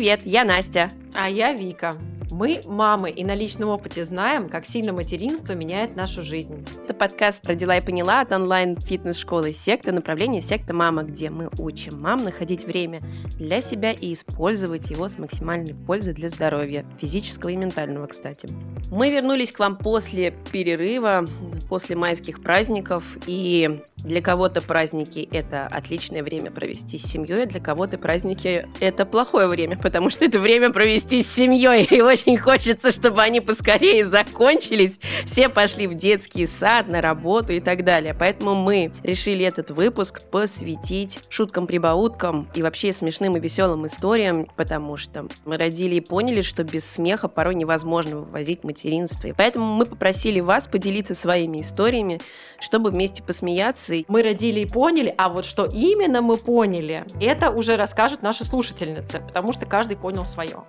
Привет, 0.00 0.22
я 0.24 0.44
Настя. 0.44 0.90
А 1.14 1.28
я 1.28 1.52
Вика. 1.52 1.94
Мы 2.30 2.62
мамы 2.64 3.10
и 3.10 3.22
на 3.22 3.34
личном 3.34 3.68
опыте 3.68 4.02
знаем, 4.02 4.48
как 4.48 4.64
сильно 4.64 4.94
материнство 4.94 5.52
меняет 5.52 5.94
нашу 5.94 6.22
жизнь. 6.22 6.64
Это 6.84 6.94
подкаст 6.94 7.44
«Родила 7.46 7.76
и 7.76 7.84
поняла» 7.84 8.22
от 8.22 8.32
онлайн-фитнес-школы 8.32 9.52
«Секта», 9.52 9.92
направление 9.92 10.40
«Секта 10.40 10.72
Мама», 10.72 11.02
где 11.02 11.28
мы 11.28 11.50
учим 11.58 12.00
мам 12.00 12.24
находить 12.24 12.64
время 12.64 13.00
для 13.36 13.60
себя 13.60 13.92
и 13.92 14.14
использовать 14.14 14.88
его 14.88 15.06
с 15.06 15.18
максимальной 15.18 15.74
пользой 15.74 16.14
для 16.14 16.30
здоровья, 16.30 16.86
физического 16.98 17.50
и 17.50 17.56
ментального, 17.56 18.06
кстати. 18.06 18.48
Мы 18.90 19.10
вернулись 19.10 19.52
к 19.52 19.58
вам 19.58 19.76
после 19.76 20.32
перерыва, 20.50 21.26
после 21.68 21.94
майских 21.94 22.42
праздников, 22.42 23.18
и 23.26 23.82
для 24.04 24.20
кого-то 24.20 24.60
праздники– 24.60 25.28
это 25.32 25.66
отличное 25.66 26.22
время 26.22 26.50
провести 26.50 26.98
с 26.98 27.02
семьей, 27.02 27.44
а 27.44 27.46
для 27.46 27.60
кого-то 27.60 27.98
праздники– 27.98 28.68
это 28.80 29.06
плохое 29.06 29.46
время, 29.46 29.78
потому 29.78 30.10
что 30.10 30.24
это 30.24 30.40
время 30.40 30.70
провести 30.70 31.22
с 31.22 31.32
семьей, 31.32 31.84
и 31.90 32.00
очень 32.00 32.36
хочется, 32.36 32.92
чтобы 32.92 33.22
они 33.22 33.40
поскорее 33.40 34.04
закончились, 34.04 35.00
все 35.24 35.48
пошли 35.48 35.86
в 35.86 35.94
детский 35.94 36.46
сад, 36.46 36.88
на 36.88 37.00
работу 37.00 37.52
и 37.52 37.60
так 37.60 37.84
далее. 37.84 38.14
Поэтому 38.18 38.54
мы 38.54 38.92
решили 39.02 39.44
этот 39.44 39.70
выпуск 39.70 40.22
посвятить 40.22 41.18
шуткам-прибауткам 41.28 42.48
и 42.54 42.62
вообще 42.62 42.92
смешным 42.92 43.36
и 43.36 43.40
веселым 43.40 43.86
историям, 43.86 44.46
потому 44.56 44.96
что 44.96 45.26
мы 45.44 45.56
родили 45.56 45.96
и 45.96 46.00
поняли, 46.00 46.40
что 46.40 46.64
без 46.64 46.84
смеха 46.84 47.28
порой 47.28 47.54
невозможно 47.54 48.16
вывозить 48.16 48.64
материнство. 48.64 49.28
И 49.28 49.32
поэтому 49.32 49.66
мы 49.74 49.86
попросили 49.86 50.40
вас 50.40 50.66
поделиться 50.66 51.14
своими 51.14 51.60
историями, 51.60 52.20
чтобы 52.58 52.90
вместе 52.90 53.22
посмеяться 53.22 53.89
эмоций 53.90 54.04
мы 54.08 54.22
родили 54.22 54.60
и 54.60 54.66
поняли, 54.66 55.14
а 55.16 55.28
вот 55.28 55.44
что 55.44 55.64
именно 55.66 56.22
мы 56.22 56.36
поняли, 56.36 57.04
это 57.20 57.50
уже 57.50 57.76
расскажут 57.76 58.22
наши 58.22 58.44
слушательницы, 58.44 59.20
потому 59.20 59.52
что 59.52 59.66
каждый 59.66 59.96
понял 59.96 60.24
свое. 60.24 60.64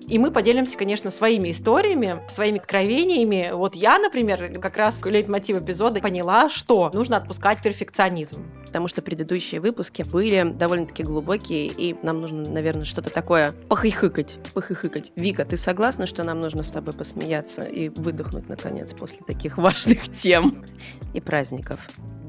И 0.00 0.18
мы 0.18 0.30
поделимся, 0.30 0.78
конечно, 0.78 1.10
своими 1.10 1.50
историями, 1.50 2.22
своими 2.30 2.58
откровениями. 2.58 3.50
Вот 3.52 3.74
я, 3.74 3.98
например, 3.98 4.58
как 4.58 4.76
раз 4.76 5.04
лейтмотив 5.04 5.58
эпизода 5.58 6.00
поняла, 6.00 6.48
что 6.48 6.90
нужно 6.94 7.18
отпускать 7.18 7.62
перфекционизм. 7.62 8.46
Потому 8.64 8.88
что 8.88 9.02
предыдущие 9.02 9.60
выпуски 9.60 10.02
были 10.02 10.42
довольно-таки 10.54 11.02
глубокие, 11.02 11.66
и 11.66 11.96
нам 12.02 12.20
нужно, 12.20 12.48
наверное, 12.48 12.84
что-то 12.84 13.10
такое 13.10 13.52
похихыкать, 13.68 14.38
похихыкать. 14.54 15.12
Вика, 15.16 15.44
ты 15.44 15.56
согласна, 15.56 16.06
что 16.06 16.24
нам 16.24 16.40
нужно 16.40 16.62
с 16.62 16.70
тобой 16.70 16.94
посмеяться 16.94 17.64
и 17.64 17.88
выдохнуть, 17.88 18.48
наконец, 18.48 18.94
после 18.94 19.18
таких 19.26 19.58
важных 19.58 20.10
тем 20.12 20.64
и 21.12 21.20
праздников? 21.20 21.80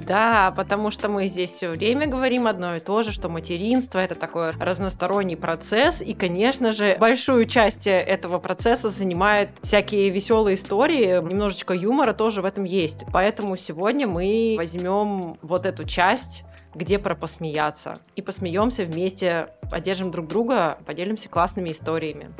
Да, 0.05 0.53
потому 0.55 0.91
что 0.91 1.09
мы 1.09 1.27
здесь 1.27 1.51
все 1.51 1.69
время 1.69 2.07
говорим 2.07 2.47
одно 2.47 2.75
и 2.75 2.79
то 2.79 3.03
же, 3.03 3.11
что 3.11 3.29
материнство 3.29 3.99
это 3.99 4.15
такой 4.15 4.51
разносторонний 4.51 5.35
процесс, 5.35 6.01
и, 6.01 6.13
конечно 6.13 6.73
же, 6.73 6.97
большую 6.99 7.45
часть 7.45 7.87
этого 7.87 8.39
процесса 8.39 8.89
занимает 8.89 9.49
всякие 9.61 10.09
веселые 10.09 10.55
истории, 10.55 11.21
немножечко 11.21 11.73
юмора 11.73 12.13
тоже 12.13 12.41
в 12.41 12.45
этом 12.45 12.63
есть. 12.63 12.99
Поэтому 13.11 13.55
сегодня 13.55 14.07
мы 14.07 14.55
возьмем 14.57 15.37
вот 15.41 15.65
эту 15.65 15.85
часть 15.85 16.43
где 16.73 16.99
про 16.99 17.15
посмеяться. 17.15 17.95
И 18.15 18.21
посмеемся 18.21 18.85
вместе, 18.85 19.49
поддержим 19.69 20.09
друг 20.09 20.27
друга, 20.27 20.77
поделимся 20.85 21.27
классными 21.27 21.71
историями. 21.71 22.33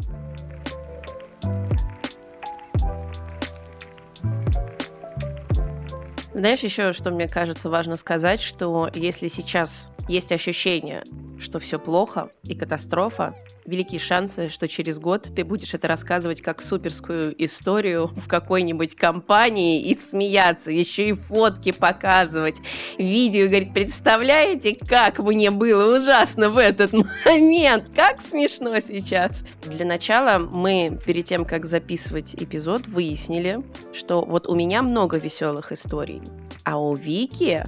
Знаешь, 6.33 6.61
еще 6.61 6.93
что 6.93 7.11
мне 7.11 7.27
кажется 7.27 7.69
важно 7.69 7.97
сказать, 7.97 8.41
что 8.41 8.89
если 8.93 9.27
сейчас 9.27 9.89
есть 10.11 10.33
ощущение, 10.33 11.03
что 11.39 11.59
все 11.59 11.79
плохо 11.79 12.31
и 12.43 12.53
катастрофа, 12.53 13.33
великие 13.65 13.99
шансы, 13.99 14.49
что 14.49 14.67
через 14.67 14.99
год 14.99 15.29
ты 15.33 15.45
будешь 15.45 15.73
это 15.73 15.87
рассказывать 15.87 16.41
как 16.41 16.61
суперскую 16.61 17.33
историю 17.43 18.07
в 18.07 18.27
какой-нибудь 18.27 18.95
компании 18.95 19.81
и 19.81 19.97
смеяться, 19.97 20.69
еще 20.71 21.09
и 21.09 21.13
фотки 21.13 21.71
показывать, 21.71 22.57
видео, 22.97 23.47
говорить, 23.47 23.73
представляете, 23.73 24.75
как 24.75 25.19
мне 25.19 25.49
было 25.49 25.97
ужасно 25.97 26.49
в 26.49 26.57
этот 26.57 26.91
момент, 27.25 27.85
как 27.95 28.21
смешно 28.21 28.79
сейчас. 28.81 29.45
Для 29.65 29.85
начала 29.85 30.39
мы 30.39 30.99
перед 31.05 31.23
тем, 31.25 31.45
как 31.45 31.65
записывать 31.65 32.35
эпизод, 32.35 32.87
выяснили, 32.87 33.63
что 33.93 34.25
вот 34.25 34.47
у 34.47 34.55
меня 34.55 34.81
много 34.81 35.17
веселых 35.17 35.71
историй, 35.71 36.21
а 36.65 36.77
у 36.77 36.95
Вики 36.95 37.63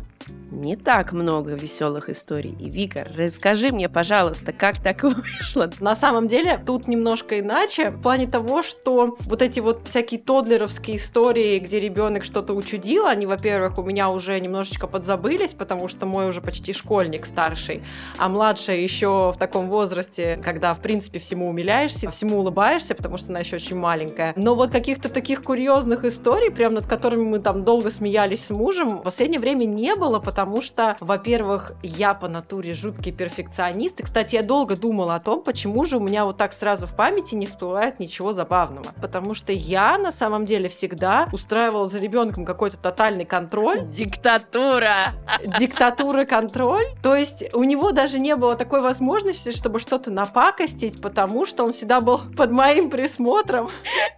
не 0.51 0.75
так 0.75 1.11
много 1.11 1.51
веселых 1.51 2.09
историй. 2.09 2.56
И 2.59 2.69
Вика, 2.69 3.07
расскажи 3.17 3.72
мне, 3.72 3.89
пожалуйста, 3.89 4.53
как 4.53 4.81
так 4.81 5.03
вышло? 5.03 5.69
На 5.79 5.95
самом 5.95 6.28
деле, 6.28 6.61
тут 6.66 6.88
немножко 6.88 7.39
иначе, 7.39 7.89
в 7.89 8.01
плане 8.01 8.28
того, 8.28 8.62
что 8.62 9.17
вот 9.19 9.41
эти 9.41 9.59
вот 9.59 9.81
всякие 9.85 10.19
тодлеровские 10.19 10.97
истории, 10.97 11.59
где 11.59 11.79
ребенок 11.79 12.23
что-то 12.23 12.53
учудил, 12.53 13.06
они, 13.06 13.25
во-первых, 13.25 13.78
у 13.78 13.83
меня 13.83 14.09
уже 14.09 14.39
немножечко 14.39 14.88
подзабылись, 14.88 15.53
потому 15.53 15.88
что 15.88 16.06
мой 16.06 16.28
уже 16.28 16.41
почти 16.41 16.73
школьник 16.73 17.25
старший, 17.25 17.83
а 18.17 18.29
младшая 18.29 18.78
еще 18.78 19.31
в 19.33 19.38
таком 19.38 19.69
возрасте, 19.69 20.39
когда, 20.44 20.73
в 20.73 20.79
принципе, 20.79 21.19
всему 21.19 21.50
умиляешься, 21.50 22.09
всему 22.12 22.39
улыбаешься, 22.39 22.95
потому 22.95 23.17
что 23.17 23.29
она 23.29 23.39
еще 23.39 23.56
очень 23.56 23.78
маленькая. 23.78 24.33
Но 24.35 24.56
вот 24.56 24.69
каких-то 24.69 25.09
таких 25.09 25.44
курьезных 25.44 26.06
историй, 26.06 26.51
прям 26.51 26.73
над 26.73 26.88
которыми 26.88 27.23
мы 27.23 27.39
там 27.39 27.63
долго 27.63 27.89
смеялись 27.89 28.45
с 28.45 28.50
мужем, 28.50 28.97
в 28.97 29.03
последнее 29.03 29.39
время 29.39 29.66
не 29.66 29.95
было, 29.95 30.12
потому 30.19 30.62
что, 30.62 30.97
во-первых, 31.00 31.74
я 31.81 32.13
по 32.13 32.28
натуре 32.28 32.74
жуткий 32.74 33.12
перфекционист. 33.12 34.00
И, 34.00 34.03
кстати, 34.03 34.35
я 34.35 34.44
долго 34.44 34.75
думала 34.75 35.16
о 35.16 35.19
том, 35.19 35.44
почему 35.44 35.85
же 35.85 35.97
у 35.97 36.00
меня 36.00 36.25
вот 36.25 36.38
так 36.38 36.53
сразу 36.53 36.88
в 36.88 36.96
памяти 36.96 37.35
не 37.35 37.46
всплывает 37.46 38.00
ничего 38.00 38.34
забавного. 38.34 38.88
Потому 39.01 39.34
что 39.34 39.51
я 39.51 39.97
на 39.97 40.12
самом 40.12 40.46
деле 40.46 40.69
всегда 40.69 41.28
устраивала 41.31 41.88
за 41.88 42.00
ребенком 42.00 42.46
какой-то 42.46 42.78
тотальный 42.78 43.25
контроль. 43.25 43.88
Диктатура! 43.90 45.13
Диктатура, 45.59 46.25
контроль. 46.25 46.85
То 47.01 47.16
есть 47.16 47.53
у 47.53 47.63
него 47.63 47.91
даже 47.91 48.19
не 48.19 48.35
было 48.35 48.56
такой 48.56 48.81
возможности, 48.81 49.51
чтобы 49.51 49.80
что-то 49.80 50.12
напакостить, 50.12 51.01
потому 51.01 51.45
что 51.45 51.63
он 51.63 51.72
всегда 51.72 52.01
был 52.01 52.19
под 52.35 52.51
моим 52.51 52.90
присмотром. 52.90 53.69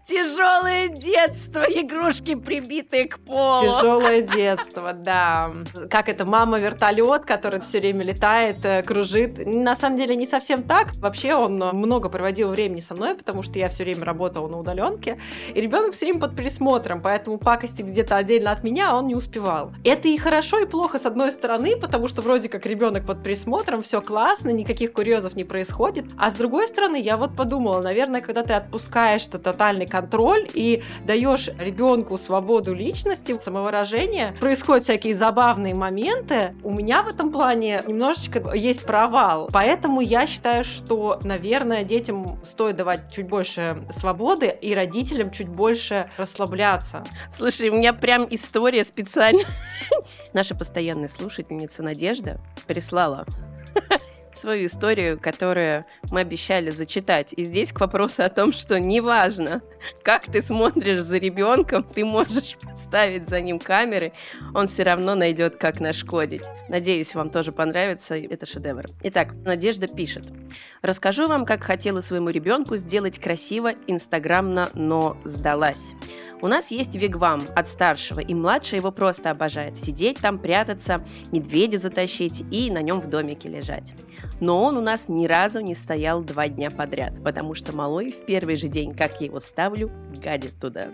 Тяжелое 0.05 0.89
детство, 0.89 1.61
игрушки 1.61 2.35
прибитые 2.35 3.07
к 3.07 3.19
полу. 3.19 3.61
Тяжелое 3.61 4.21
детство, 4.21 4.93
да 4.93 5.51
как 5.89 6.09
это, 6.09 6.25
мама-вертолет, 6.25 7.25
который 7.25 7.59
все 7.59 7.79
время 7.79 8.03
летает, 8.03 8.57
э, 8.63 8.83
кружит. 8.83 9.45
На 9.45 9.75
самом 9.75 9.97
деле 9.97 10.15
не 10.15 10.27
совсем 10.27 10.63
так. 10.63 10.93
Вообще 10.95 11.35
он 11.35 11.57
много 11.57 12.09
проводил 12.09 12.49
времени 12.49 12.79
со 12.79 12.95
мной, 12.95 13.15
потому 13.15 13.43
что 13.43 13.59
я 13.59 13.69
все 13.69 13.83
время 13.83 14.05
работала 14.05 14.47
на 14.47 14.59
удаленке. 14.59 15.19
И 15.53 15.61
ребенок 15.61 15.93
все 15.93 16.05
время 16.05 16.19
под 16.21 16.35
присмотром, 16.35 17.01
поэтому 17.01 17.37
пакости 17.37 17.81
где-то 17.81 18.17
отдельно 18.17 18.51
от 18.51 18.63
меня 18.63 18.95
он 18.95 19.07
не 19.07 19.15
успевал. 19.15 19.71
Это 19.83 20.07
и 20.07 20.17
хорошо, 20.17 20.59
и 20.59 20.65
плохо 20.65 20.99
с 20.99 21.05
одной 21.05 21.31
стороны, 21.31 21.77
потому 21.77 22.07
что 22.07 22.21
вроде 22.21 22.49
как 22.49 22.65
ребенок 22.65 23.05
под 23.05 23.23
присмотром, 23.23 23.83
все 23.83 24.01
классно, 24.01 24.49
никаких 24.49 24.93
курьезов 24.93 25.35
не 25.35 25.43
происходит. 25.43 26.05
А 26.17 26.31
с 26.31 26.33
другой 26.33 26.67
стороны, 26.67 26.99
я 26.99 27.17
вот 27.17 27.35
подумала, 27.35 27.81
наверное, 27.81 28.21
когда 28.21 28.43
ты 28.43 28.53
отпускаешь 28.53 29.23
-то 29.23 29.37
тотальный 29.37 29.85
контроль 29.85 30.47
и 30.53 30.81
даешь 31.05 31.49
ребенку 31.59 32.17
свободу 32.17 32.73
личности, 32.73 33.35
самовыражения, 33.39 34.35
происходят 34.39 34.83
всякие 34.83 35.15
забавные 35.15 35.74
моменты, 35.75 36.55
у 36.63 36.71
меня 36.71 37.03
в 37.03 37.07
этом 37.07 37.31
плане 37.31 37.83
немножечко 37.85 38.55
есть 38.55 38.83
провал. 38.85 39.49
Поэтому 39.51 40.01
я 40.01 40.27
считаю, 40.27 40.63
что, 40.63 41.19
наверное, 41.23 41.83
детям 41.83 42.39
стоит 42.43 42.75
давать 42.75 43.11
чуть 43.13 43.27
больше 43.27 43.83
свободы 43.91 44.47
и 44.47 44.73
родителям 44.73 45.31
чуть 45.31 45.47
больше 45.47 46.09
расслабляться. 46.17 47.03
Слушай, 47.29 47.69
у 47.69 47.75
меня 47.75 47.93
прям 47.93 48.27
история 48.29 48.83
специально. 48.83 49.43
Наша 50.33 50.55
постоянная 50.55 51.07
слушательница 51.07 51.83
Надежда 51.83 52.39
прислала 52.67 53.25
свою 54.35 54.65
историю, 54.65 55.19
которую 55.19 55.85
мы 56.11 56.21
обещали 56.21 56.69
зачитать. 56.69 57.33
И 57.35 57.43
здесь 57.43 57.71
к 57.71 57.79
вопросу 57.79 58.23
о 58.23 58.29
том, 58.29 58.51
что 58.53 58.79
неважно, 58.79 59.61
как 60.03 60.25
ты 60.25 60.41
смотришь 60.41 61.01
за 61.01 61.17
ребенком, 61.17 61.83
ты 61.83 62.05
можешь 62.05 62.57
поставить 62.61 63.29
за 63.29 63.41
ним 63.41 63.59
камеры, 63.59 64.13
он 64.53 64.67
все 64.67 64.83
равно 64.83 65.15
найдет, 65.15 65.57
как 65.57 65.79
нашкодить. 65.79 66.43
Надеюсь, 66.69 67.15
вам 67.15 67.29
тоже 67.29 67.51
понравится. 67.51 68.15
Это 68.15 68.45
шедевр. 68.45 68.85
Итак, 69.03 69.33
Надежда 69.43 69.87
пишет. 69.87 70.25
Расскажу 70.81 71.27
вам, 71.27 71.45
как 71.45 71.63
хотела 71.63 72.01
своему 72.01 72.29
ребенку 72.29 72.75
сделать 72.77 73.19
красиво, 73.19 73.73
инстаграмно, 73.87 74.69
но 74.73 75.17
сдалась. 75.23 75.93
У 76.41 76.47
нас 76.47 76.69
есть 76.69 76.95
вигвам 76.95 77.41
от 77.55 77.67
старшего, 77.67 78.19
и 78.19 78.33
младший 78.33 78.79
его 78.79 78.91
просто 78.91 79.31
обожает. 79.31 79.77
Сидеть 79.77 80.19
там, 80.19 80.37
прятаться, 80.37 81.03
медведя 81.31 81.77
затащить 81.77 82.43
и 82.51 82.69
на 82.69 82.81
нем 82.81 82.99
в 82.99 83.07
домике 83.07 83.49
лежать. 83.49 83.95
Но 84.39 84.63
он 84.63 84.77
у 84.77 84.81
нас 84.81 85.07
ни 85.07 85.27
разу 85.27 85.61
не 85.61 85.75
стоял 85.75 86.21
два 86.23 86.47
дня 86.47 86.71
подряд, 86.71 87.23
потому 87.23 87.53
что 87.55 87.75
малой 87.75 88.11
в 88.11 88.25
первый 88.25 88.55
же 88.55 88.67
день, 88.67 88.93
как 88.93 89.21
я 89.21 89.27
его 89.27 89.39
ставлю, 89.39 89.91
гадит 90.23 90.59
туда. 90.59 90.87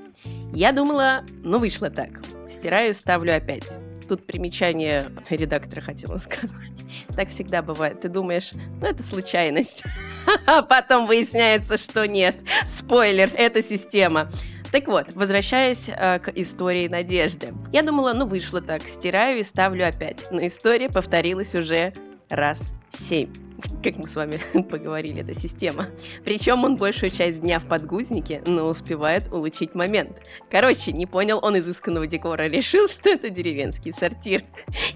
Я 0.53 0.71
думала, 0.71 1.23
ну 1.43 1.59
вышло 1.59 1.89
так. 1.89 2.21
Стираю, 2.49 2.93
ставлю 2.93 3.35
опять 3.35 3.77
тут 4.11 4.25
примечание 4.25 5.05
редактора 5.29 5.79
хотела 5.79 6.17
сказать. 6.17 6.59
Так 7.15 7.29
всегда 7.29 7.61
бывает. 7.61 8.01
Ты 8.01 8.09
думаешь, 8.09 8.51
ну 8.81 8.85
это 8.85 9.01
случайность. 9.01 9.85
А 10.45 10.61
потом 10.63 11.07
выясняется, 11.07 11.77
что 11.77 12.05
нет. 12.05 12.35
Спойлер, 12.67 13.31
это 13.33 13.63
система. 13.63 14.29
Так 14.73 14.87
вот, 14.87 15.13
возвращаясь 15.15 15.87
э, 15.87 16.19
к 16.19 16.27
истории 16.35 16.89
Надежды. 16.89 17.53
Я 17.71 17.83
думала, 17.83 18.11
ну 18.11 18.25
вышло 18.25 18.61
так, 18.61 18.83
стираю 18.83 19.39
и 19.39 19.43
ставлю 19.43 19.87
опять. 19.87 20.25
Но 20.29 20.45
история 20.45 20.89
повторилась 20.89 21.55
уже 21.55 21.93
раз 22.29 22.73
семь. 22.91 23.33
Как 23.83 23.97
мы 23.97 24.07
с 24.07 24.15
вами 24.15 24.39
поговорили, 24.69 25.21
это 25.21 25.33
система. 25.33 25.87
Причем 26.23 26.63
он 26.63 26.77
большую 26.77 27.09
часть 27.09 27.41
дня 27.41 27.59
в 27.59 27.65
подгузнике, 27.65 28.41
но 28.45 28.67
успевает 28.67 29.31
улучшить 29.31 29.75
момент. 29.75 30.17
Короче, 30.49 30.91
не 30.91 31.05
понял 31.05 31.39
он 31.41 31.57
изысканного 31.59 32.07
декора, 32.07 32.47
решил, 32.47 32.87
что 32.89 33.09
это 33.09 33.29
деревенский 33.29 33.93
сортир. 33.93 34.43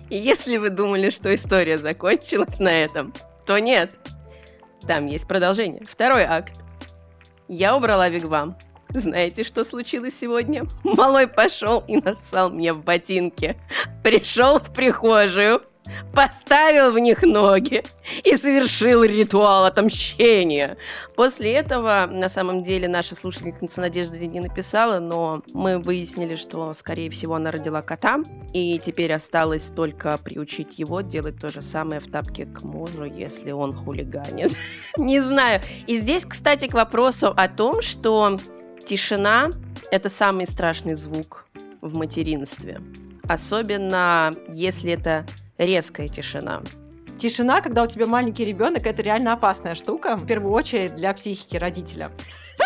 И 0.09 0.18
если 0.18 0.57
вы 0.57 0.69
думали, 0.69 1.09
что 1.09 1.33
история 1.33 1.77
закончилась 1.77 2.59
на 2.59 2.83
этом, 2.83 3.13
то 3.45 3.59
нет. 3.59 3.92
Там 4.88 5.06
есть 5.06 5.27
продолжение. 5.27 5.83
Второй 5.88 6.24
акт. 6.24 6.53
Я 7.47 7.75
убрала 7.75 8.09
вигвам. 8.09 8.57
Знаете, 8.89 9.44
что 9.44 9.63
случилось 9.63 10.18
сегодня? 10.18 10.65
Малой 10.83 11.27
пошел 11.27 11.83
и 11.88 11.97
нассал 11.97 12.50
мне 12.50 12.71
в 12.71 12.83
ботинки. 12.83 13.57
Пришел 14.03 14.59
в 14.59 14.74
прихожую, 14.74 15.62
поставил 16.14 16.92
в 16.92 17.00
них 17.00 17.24
ноги 17.24 17.84
и 18.24 18.36
совершил 18.36 19.04
ритуал 19.04 19.66
отомщения. 19.66 20.78
После 21.16 21.54
этого, 21.54 22.08
на 22.10 22.30
самом 22.30 22.64
деле, 22.64 22.88
наша 22.88 23.16
слушательница 23.16 23.82
Надежда 23.82 24.18
не 24.18 24.40
написала, 24.40 25.00
но 25.00 25.44
мы 25.54 25.80
выяснили, 25.80 26.36
что, 26.36 26.74
скорее 26.74 27.10
всего, 27.10 27.36
она 27.36 27.52
родила 27.52 27.82
кота, 27.82 28.20
и 28.54 28.80
теперь 28.80 29.14
осталось 29.14 29.66
только 29.76 30.18
приучить 30.18 30.80
его 30.80 31.02
делать 31.02 31.40
то 31.40 31.50
же 31.50 31.62
самое 31.62 32.00
в 32.00 32.08
тапке 32.08 32.46
к 32.46 32.64
мужу, 32.64 33.06
если 33.06 33.52
он 33.52 33.74
хулиганит. 33.76 34.52
Не 34.98 35.20
знаю. 35.20 35.62
И 35.88 35.98
здесь, 35.98 36.26
кстати, 36.26 36.68
к 36.68 36.74
вопросу 36.74 37.34
о 37.36 37.48
том, 37.48 37.81
что 37.81 38.40
тишина— 38.86 39.52
это 39.92 40.10
самый 40.10 40.46
страшный 40.46 40.94
звук 40.94 41.46
в 41.81 41.96
материнстве. 41.96 42.81
Особенно, 43.28 44.34
если 44.48 44.92
это 44.92 45.26
резкая 45.57 46.07
тишина. 46.07 46.62
Тишина, 47.18 47.62
когда 47.62 47.84
у 47.84 47.88
тебя 47.88 48.06
маленький 48.06 48.44
ребенок, 48.44 48.86
это 48.86 49.02
реально 49.02 49.34
опасная 49.34 49.75
штука, 49.75 50.18
в 50.18 50.25
первую 50.25 50.54
очередь 50.54 50.96
для 50.96 51.13
психики 51.13 51.57
родителя. 51.57 52.12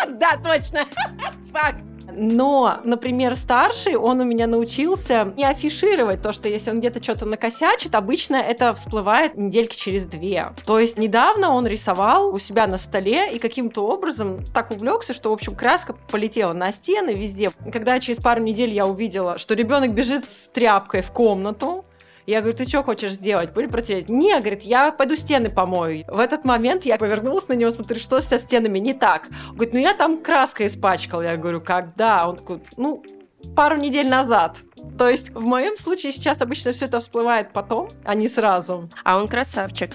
Да, 0.08 0.36
точно. 0.42 0.86
Факт. 1.52 1.82
Но, 2.12 2.80
например, 2.84 3.34
старший, 3.34 3.96
он 3.96 4.20
у 4.20 4.24
меня 4.24 4.46
научился 4.46 5.32
не 5.36 5.44
афишировать 5.44 6.22
то, 6.22 6.32
что 6.32 6.48
если 6.48 6.70
он 6.70 6.80
где-то 6.80 7.02
что-то 7.02 7.26
накосячит, 7.26 7.94
обычно 7.94 8.36
это 8.36 8.74
всплывает 8.74 9.36
недельки 9.36 9.76
через 9.76 10.06
две. 10.06 10.52
То 10.66 10.78
есть 10.78 10.98
недавно 10.98 11.50
он 11.50 11.66
рисовал 11.66 12.34
у 12.34 12.38
себя 12.38 12.66
на 12.66 12.78
столе 12.78 13.32
и 13.32 13.38
каким-то 13.38 13.86
образом 13.86 14.44
так 14.52 14.70
увлекся, 14.70 15.14
что, 15.14 15.30
в 15.30 15.32
общем, 15.32 15.54
краска 15.54 15.94
полетела 16.10 16.52
на 16.52 16.72
стены 16.72 17.10
везде. 17.10 17.52
Когда 17.72 17.98
через 18.00 18.18
пару 18.18 18.42
недель 18.42 18.70
я 18.70 18.86
увидела, 18.86 19.38
что 19.38 19.54
ребенок 19.54 19.94
бежит 19.94 20.24
с 20.24 20.48
тряпкой 20.48 21.02
в 21.02 21.12
комнату, 21.12 21.84
я 22.30 22.40
говорю, 22.40 22.56
ты 22.56 22.68
что 22.68 22.82
хочешь 22.82 23.12
сделать? 23.12 23.52
Пыль 23.52 23.68
протереть? 23.68 24.08
Не, 24.08 24.38
говорит, 24.38 24.62
я 24.62 24.92
пойду 24.92 25.16
стены 25.16 25.50
помою. 25.50 26.04
В 26.08 26.18
этот 26.18 26.44
момент 26.44 26.84
я 26.84 26.96
повернулась 26.96 27.48
на 27.48 27.54
него, 27.54 27.70
смотрю, 27.70 27.98
что 28.00 28.20
со 28.20 28.38
стенами 28.38 28.78
не 28.78 28.92
так. 28.92 29.28
Он 29.48 29.54
говорит, 29.54 29.74
ну 29.74 29.80
я 29.80 29.94
там 29.94 30.22
краской 30.22 30.66
испачкал. 30.66 31.22
Я 31.22 31.36
говорю, 31.36 31.60
когда? 31.60 32.28
Он 32.28 32.36
такой, 32.36 32.62
ну, 32.76 33.02
пару 33.56 33.76
недель 33.76 34.08
назад. 34.08 34.58
То 34.98 35.08
есть 35.08 35.30
в 35.30 35.44
моем 35.44 35.76
случае 35.76 36.12
сейчас 36.12 36.40
обычно 36.40 36.72
все 36.72 36.86
это 36.86 37.00
всплывает 37.00 37.52
потом, 37.52 37.88
а 38.04 38.14
не 38.14 38.28
сразу. 38.28 38.88
А 39.04 39.18
он 39.18 39.28
красавчик. 39.28 39.92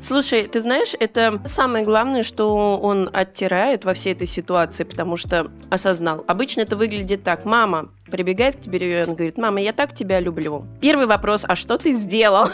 Слушай, 0.00 0.44
ты 0.44 0.60
знаешь, 0.60 0.94
это 0.98 1.40
самое 1.44 1.84
главное, 1.84 2.22
что 2.22 2.78
он 2.78 3.10
оттирает 3.12 3.84
во 3.84 3.94
всей 3.94 4.12
этой 4.12 4.26
ситуации, 4.26 4.84
потому 4.84 5.16
что 5.16 5.50
осознал. 5.70 6.24
Обычно 6.26 6.62
это 6.62 6.76
выглядит 6.76 7.24
так. 7.24 7.44
Мама 7.44 7.90
прибегает 8.10 8.56
к 8.56 8.60
тебе 8.60 8.78
ребенок, 8.78 9.16
говорит, 9.16 9.38
мама, 9.38 9.60
я 9.60 9.72
так 9.72 9.94
тебя 9.94 10.20
люблю. 10.20 10.64
Первый 10.80 11.06
вопрос, 11.06 11.44
а 11.46 11.56
что 11.56 11.78
ты 11.78 11.92
сделал? 11.92 12.48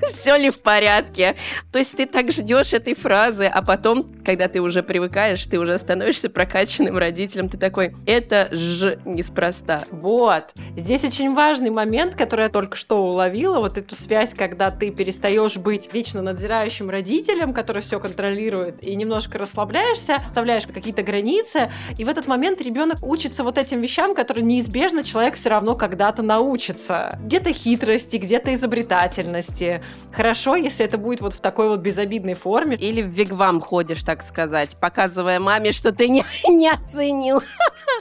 все 0.12 0.36
ли 0.36 0.50
в 0.50 0.60
порядке. 0.60 1.36
То 1.72 1.78
есть 1.78 1.96
ты 1.96 2.06
так 2.06 2.32
ждешь 2.32 2.72
этой 2.72 2.94
фразы, 2.94 3.46
а 3.46 3.62
потом, 3.62 4.12
когда 4.24 4.48
ты 4.48 4.60
уже 4.60 4.82
привыкаешь, 4.82 5.44
ты 5.46 5.58
уже 5.58 5.78
становишься 5.78 6.30
прокачанным 6.30 6.96
родителем, 6.98 7.48
ты 7.48 7.58
такой, 7.58 7.94
это 8.06 8.48
ж 8.52 8.98
неспроста. 9.04 9.84
Вот. 9.90 10.52
Здесь 10.76 11.04
очень 11.04 11.34
важный 11.34 11.70
момент, 11.70 12.14
который 12.14 12.42
я 12.42 12.48
только 12.48 12.76
что 12.76 13.02
уловила, 13.02 13.58
вот 13.58 13.78
эту 13.78 13.94
связь, 13.94 14.34
когда 14.34 14.70
ты 14.70 14.90
перестаешь 14.90 15.56
быть 15.56 15.92
вечно 15.92 16.22
надзирающим 16.22 16.90
родителем, 16.90 17.52
который 17.52 17.82
все 17.82 18.00
контролирует, 18.00 18.82
и 18.82 18.94
немножко 18.94 19.38
расслабляешься, 19.38 20.16
оставляешь 20.16 20.66
какие-то 20.66 21.02
границы, 21.02 21.70
и 21.98 22.04
в 22.04 22.08
этот 22.08 22.26
момент 22.26 22.60
ребенок 22.60 22.98
учится 23.02 23.44
вот 23.44 23.58
этим 23.58 23.80
вещам, 23.80 24.14
которые 24.14 24.44
неизбежно 24.44 25.04
человек 25.04 25.34
все 25.34 25.50
равно 25.50 25.74
когда-то 25.74 26.22
научится. 26.22 27.18
Где-то 27.22 27.52
хитрости, 27.52 28.16
где-то 28.16 28.54
изобретательности, 28.54 29.82
Хорошо, 30.12 30.56
если 30.56 30.84
это 30.84 30.98
будет 30.98 31.20
вот 31.20 31.34
в 31.34 31.40
такой 31.40 31.68
вот 31.68 31.80
безобидной 31.80 32.34
форме. 32.34 32.76
Или 32.76 33.02
в 33.02 33.08
вигвам 33.08 33.60
ходишь, 33.60 34.02
так 34.02 34.22
сказать, 34.22 34.76
показывая 34.80 35.40
маме, 35.40 35.72
что 35.72 35.92
ты 35.92 36.08
не, 36.08 36.24
не 36.48 36.70
оценил. 36.70 37.42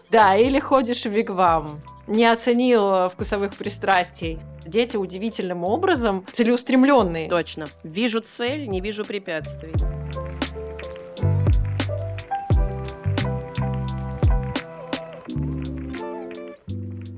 Да, 0.09 0.35
или 0.35 0.59
ходишь 0.59 1.03
в 1.03 1.09
вигвам 1.09 1.81
не 2.07 2.25
оценил 2.25 3.09
вкусовых 3.09 3.55
пристрастий. 3.55 4.39
Дети 4.65 4.97
удивительным 4.97 5.63
образом 5.63 6.25
целеустремленные. 6.31 7.29
Точно. 7.29 7.67
Вижу 7.83 8.21
цель, 8.21 8.67
не 8.67 8.81
вижу 8.81 9.05
препятствий. 9.05 9.73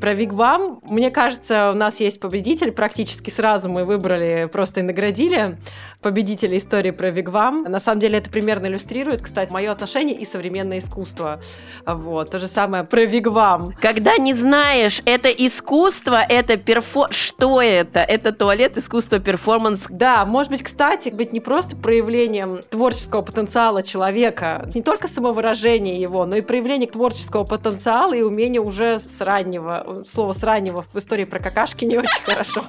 Про 0.05 0.13
Вигвам, 0.13 0.81
мне 0.83 1.09
кажется, 1.09 1.71
у 1.73 1.75
нас 1.75 1.99
есть 1.99 2.19
победитель. 2.19 2.71
Практически 2.71 3.31
сразу 3.31 3.69
мы 3.69 3.85
выбрали, 3.85 4.47
просто 4.53 4.81
и 4.81 4.83
наградили 4.83 5.57
победителя 5.99 6.59
истории 6.59 6.91
про 6.91 7.09
Вигвам. 7.09 7.63
На 7.63 7.79
самом 7.79 7.99
деле 7.99 8.19
это 8.19 8.29
примерно 8.29 8.67
иллюстрирует, 8.67 9.23
кстати, 9.23 9.51
мое 9.51 9.71
отношение 9.71 10.15
и 10.15 10.23
современное 10.23 10.77
искусство. 10.77 11.41
Вот, 11.87 12.29
то 12.29 12.37
же 12.37 12.45
самое 12.45 12.83
про 12.83 13.05
Вигвам. 13.05 13.73
Когда 13.81 14.17
не 14.17 14.35
знаешь, 14.35 15.01
это 15.05 15.29
искусство, 15.29 16.21
это 16.21 16.57
перфо... 16.57 17.07
Что 17.09 17.59
это? 17.59 18.01
Это 18.01 18.31
туалет, 18.31 18.77
искусство, 18.77 19.17
перформанс. 19.17 19.87
Да, 19.89 20.23
может 20.27 20.51
быть, 20.51 20.61
кстати, 20.61 21.09
быть 21.09 21.33
не 21.33 21.39
просто 21.39 21.75
проявлением 21.75 22.59
творческого 22.69 23.23
потенциала 23.23 23.81
человека, 23.81 24.69
не 24.75 24.83
только 24.83 25.07
самовыражение 25.07 25.99
его, 25.99 26.27
но 26.27 26.35
и 26.35 26.41
проявление 26.41 26.87
творческого 26.87 27.43
потенциала 27.43 28.13
и 28.13 28.21
умения 28.21 28.61
уже 28.61 28.99
с 28.99 29.19
раннего 29.19 29.94
слово 30.03 30.33
с 30.33 30.43
раннего 30.43 30.83
в 30.91 30.95
истории 30.95 31.25
про 31.25 31.39
какашки 31.39 31.85
не 31.85 31.97
очень 31.97 32.21
хорошо. 32.23 32.65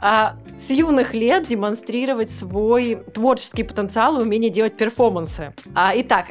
А 0.00 0.34
с 0.56 0.70
юных 0.70 1.14
лет 1.14 1.46
демонстрировать 1.46 2.30
свой 2.30 2.96
творческий 3.12 3.64
потенциал 3.64 4.20
и 4.20 4.22
умение 4.22 4.50
делать 4.50 4.76
перформансы. 4.76 5.54
А, 5.74 5.92
итак, 5.94 6.28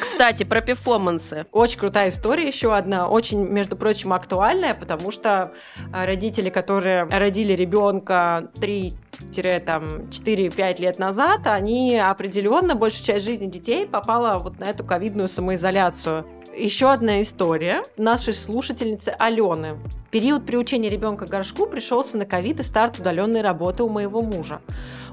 кстати, 0.00 0.44
про 0.44 0.60
перформансы. 0.60 1.46
Очень 1.52 1.78
крутая 1.78 2.08
история 2.08 2.46
еще 2.46 2.74
одна, 2.74 3.08
очень, 3.08 3.46
между 3.46 3.76
прочим, 3.76 4.12
актуальная, 4.12 4.74
потому 4.74 5.10
что 5.10 5.52
а, 5.92 6.06
родители, 6.06 6.50
которые 6.50 7.04
родили 7.04 7.52
ребенка 7.52 8.50
3 8.60 8.94
4-5 9.32 10.80
лет 10.80 10.98
назад, 10.98 11.46
они 11.46 11.98
определенно 11.98 12.74
большая 12.74 13.04
часть 13.04 13.26
жизни 13.26 13.46
детей 13.46 13.86
попала 13.86 14.38
вот 14.38 14.58
на 14.58 14.64
эту 14.64 14.82
ковидную 14.82 15.28
самоизоляцию. 15.28 16.26
Еще 16.60 16.90
одна 16.90 17.22
история 17.22 17.84
нашей 17.96 18.34
слушательницы 18.34 19.14
Алены. 19.18 19.78
Период 20.10 20.44
приучения 20.44 20.90
ребенка 20.90 21.24
к 21.24 21.30
горшку 21.30 21.64
пришелся 21.64 22.18
на 22.18 22.26
ковид 22.26 22.60
и 22.60 22.62
старт 22.62 22.98
удаленной 22.98 23.40
работы 23.40 23.82
у 23.82 23.88
моего 23.88 24.20
мужа. 24.20 24.60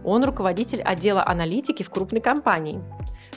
Он 0.03 0.25
руководитель 0.25 0.81
отдела 0.81 1.25
аналитики 1.25 1.83
в 1.83 1.89
крупной 1.89 2.19
компании. 2.19 2.81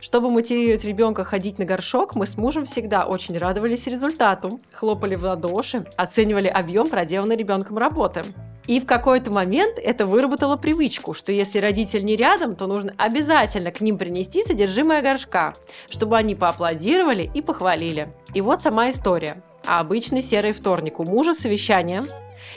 Чтобы 0.00 0.28
мотивировать 0.28 0.82
ребенка 0.82 1.22
ходить 1.22 1.60
на 1.60 1.64
горшок, 1.64 2.16
мы 2.16 2.26
с 2.26 2.36
мужем 2.36 2.64
всегда 2.64 3.04
очень 3.04 3.38
радовались 3.38 3.86
результату, 3.86 4.60
хлопали 4.72 5.14
в 5.14 5.22
ладоши, 5.22 5.86
оценивали 5.96 6.48
объем 6.48 6.88
проделанной 6.88 7.36
ребенком 7.36 7.78
работы. 7.78 8.24
И 8.70 8.78
в 8.78 8.86
какой-то 8.86 9.32
момент 9.32 9.80
это 9.82 10.06
выработало 10.06 10.56
привычку, 10.56 11.12
что 11.12 11.32
если 11.32 11.58
родитель 11.58 12.04
не 12.04 12.14
рядом, 12.14 12.54
то 12.54 12.68
нужно 12.68 12.94
обязательно 12.98 13.72
к 13.72 13.80
ним 13.80 13.98
принести 13.98 14.44
содержимое 14.44 15.02
горшка, 15.02 15.54
чтобы 15.88 16.16
они 16.16 16.36
поаплодировали 16.36 17.28
и 17.34 17.42
похвалили. 17.42 18.12
И 18.32 18.40
вот 18.40 18.62
сама 18.62 18.90
история. 18.90 19.42
А 19.66 19.80
обычный 19.80 20.22
серый 20.22 20.52
вторник. 20.52 21.00
У 21.00 21.04
мужа 21.04 21.34
совещание, 21.34 22.04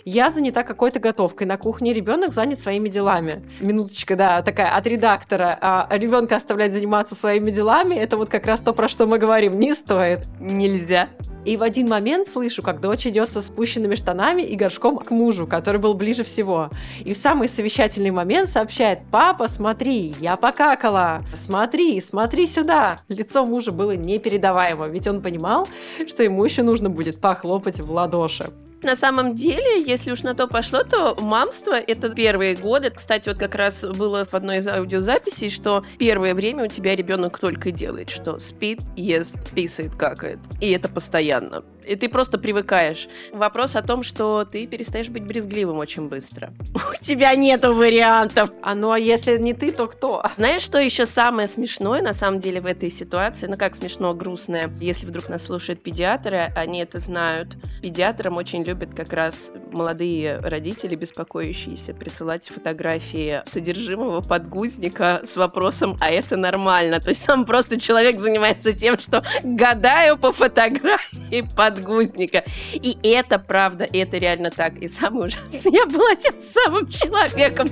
я 0.06 0.30
занята 0.30 0.63
какой-то 0.63 1.00
готовкой 1.00 1.48
на 1.48 1.58
кухне, 1.58 1.94
ребенок 1.94 2.34
занят 2.34 2.60
своими 2.60 2.90
делами. 2.90 3.44
Минуточка, 3.60 4.16
да, 4.16 4.42
такая 4.42 4.75
от 4.75 4.88
редактора. 4.88 5.58
А 5.62 5.88
ребенка 5.92 6.36
оставлять 6.36 6.74
заниматься 6.74 7.16
своими 7.16 7.52
делами, 7.52 7.96
это 7.96 8.18
вот 8.18 8.30
как 8.30 8.46
раз 8.46 8.62
то, 8.62 8.74
про 8.74 8.88
что 8.88 9.08
мы 9.08 9.18
говорим. 9.18 9.60
Не 9.60 9.74
стоит. 9.74 10.22
Нельзя. 10.40 11.10
И 11.46 11.58
в 11.58 11.63
один 11.63 11.90
момент 11.90 12.30
слышу, 12.30 12.62
как 12.62 12.80
дочь 12.80 13.06
идет 13.06 13.34
со 13.34 13.42
спущенными 13.42 13.96
штанами 13.96 14.44
и 14.44 14.56
горшком 14.56 14.98
к 14.98 15.12
мужу, 15.12 15.46
который 15.46 15.78
был 15.78 15.94
ближе 15.94 16.24
всего. 16.24 16.70
И 17.04 17.13
в 17.13 17.18
самый 17.18 17.50
совещательный 17.50 18.12
момент 18.12 18.50
сообщает, 18.50 19.00
папа, 19.12 19.50
смотри, 19.50 20.16
я 20.22 20.38
покакала, 20.38 21.22
смотри, 21.36 22.00
смотри 22.00 22.48
сюда. 22.48 23.00
Лицо 23.10 23.46
мужа 23.46 23.74
было 23.74 23.98
непередаваемо, 23.98 24.88
ведь 24.88 25.08
он 25.08 25.22
понимал, 25.22 25.68
что 26.08 26.24
ему 26.24 26.46
еще 26.46 26.63
нужно 26.63 26.90
будет 26.90 27.20
похлопать 27.20 27.82
в 27.82 27.92
ладоши. 27.92 28.50
На 28.84 28.96
самом 28.96 29.34
деле, 29.34 29.82
если 29.82 30.12
уж 30.12 30.24
на 30.24 30.36
то 30.36 30.48
пошло, 30.48 30.84
то 30.84 31.16
мамство— 31.20 31.74
это 31.88 32.10
первые 32.10 32.56
годы. 32.56 32.90
Кстати, 32.90 33.30
вот 33.30 33.38
как 33.38 33.56
раз 33.56 33.84
было 33.84 34.25
в 34.25 34.34
одной 34.34 34.58
из 34.58 34.68
аудиозаписей, 34.68 35.50
что 35.50 35.86
первое 35.98 36.36
время 36.36 36.66
у 36.66 36.68
тебя 36.68 36.96
ребенок 36.96 37.40
только 37.40 37.72
делает, 37.72 38.10
что 38.10 38.40
спит, 38.40 38.82
ест, 38.98 39.50
писает, 39.52 39.96
какает. 39.96 40.40
И 40.60 40.70
это 40.72 40.90
постоянно. 40.90 41.63
И 41.88 41.96
ты 41.96 42.10
просто 42.10 42.38
привыкаешь. 42.38 43.08
Вопрос 43.32 43.75
о 43.75 43.82
том, 43.82 44.04
что 44.04 44.46
ты 44.46 44.66
перестаешь 44.68 45.10
быть 45.10 45.24
брезгливым 45.24 45.78
очень 45.78 46.08
быстро. 46.08 46.54
У 46.75 47.04
тебя 47.04 47.36
нету 47.36 47.74
вариантов. 47.74 48.52
А 48.62 48.75
ну 48.75 48.92
а 48.92 49.00
если 49.00 49.38
не 49.38 49.54
ты, 49.54 49.72
то 49.72 49.88
кто? 49.88 50.24
Знаешь, 50.38 50.62
что 50.62 50.80
еще 50.80 51.06
самое 51.06 51.48
смешное 51.48 52.02
на 52.02 52.13
самом 52.13 52.40
деле 52.40 52.62
в 52.62 52.66
этой 52.66 52.90
ситуации? 52.90 53.48
Ну 53.48 53.58
как 53.58 53.75
смешно, 53.75 54.13
грустное. 54.13 54.72
Если 54.80 55.06
вдруг 55.06 55.30
нас 55.30 55.46
слушают 55.46 55.82
педиатры, 55.84 56.52
они 56.56 56.80
это 56.80 57.00
знают. 57.00 57.56
Педиатрам 57.82 58.38
очень 58.38 58.63
любят 58.63 58.94
как 58.96 59.13
раз 59.13 59.52
молодые 59.72 60.38
родители, 60.40 60.96
беспокоящиеся, 60.96 61.94
присылать 61.94 62.48
фотографии 62.48 63.42
содержимого 63.46 64.22
подгузника 64.22 65.22
с 65.24 65.36
вопросом, 65.38 65.98
а 66.00 66.10
это 66.10 66.38
нормально? 66.38 67.00
То 67.00 67.10
есть 67.10 67.25
там 67.25 67.46
просто 67.46 67.80
человек 67.80 68.20
занимается 68.20 68.74
тем, 68.74 68.98
что 69.00 69.24
гадаю 69.44 70.18
по 70.18 70.32
фотографии 70.32 71.23
под 71.30 71.56
подгузника. 71.56 72.44
И 72.74 72.98
это 73.03 73.39
правда, 73.39 73.88
это 73.92 74.18
реально 74.18 74.51
так. 74.51 74.77
И 74.77 74.88
самое 74.88 75.27
ужасное, 75.27 75.72
я 75.72 75.86
была 75.86 76.15
тем 76.15 76.39
самым 76.39 76.89
человеком. 76.89 77.68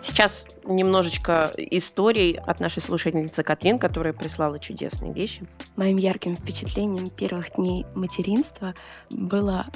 Сейчас 0.00 0.46
немножечко 0.70 1.52
историй 1.56 2.32
от 2.32 2.60
нашей 2.60 2.80
слушательницы 2.82 3.42
Катрин, 3.42 3.78
которая 3.78 4.12
прислала 4.12 4.58
чудесные 4.58 5.12
вещи. 5.12 5.46
Моим 5.76 5.96
ярким 5.96 6.36
впечатлением 6.36 7.10
первых 7.10 7.54
дней 7.56 7.86
материнства 7.94 8.74
было 9.10 9.66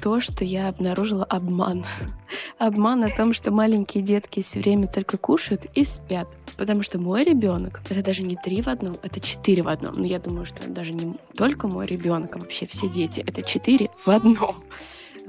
то, 0.00 0.20
что 0.20 0.44
я 0.44 0.68
обнаружила 0.68 1.24
обман. 1.24 1.84
обман 2.58 3.04
о 3.04 3.10
том, 3.10 3.32
что 3.32 3.50
маленькие 3.50 4.02
детки 4.02 4.42
все 4.42 4.60
время 4.60 4.86
только 4.86 5.18
кушают 5.18 5.66
и 5.74 5.84
спят. 5.84 6.28
Потому 6.56 6.82
что 6.82 6.98
мой 6.98 7.24
ребенок 7.24 7.80
это 7.88 8.02
даже 8.02 8.22
не 8.22 8.36
три 8.36 8.62
в 8.62 8.68
одном, 8.68 8.96
это 9.02 9.20
четыре 9.20 9.62
в 9.62 9.68
одном. 9.68 9.94
Но 9.94 10.04
я 10.04 10.18
думаю, 10.18 10.46
что 10.46 10.68
даже 10.68 10.92
не 10.92 11.14
только 11.36 11.68
мой 11.68 11.86
ребенок, 11.86 12.36
а 12.36 12.38
вообще 12.38 12.66
все 12.66 12.88
дети 12.88 13.24
это 13.26 13.42
четыре 13.42 13.90
в 14.04 14.08
одном 14.08 14.62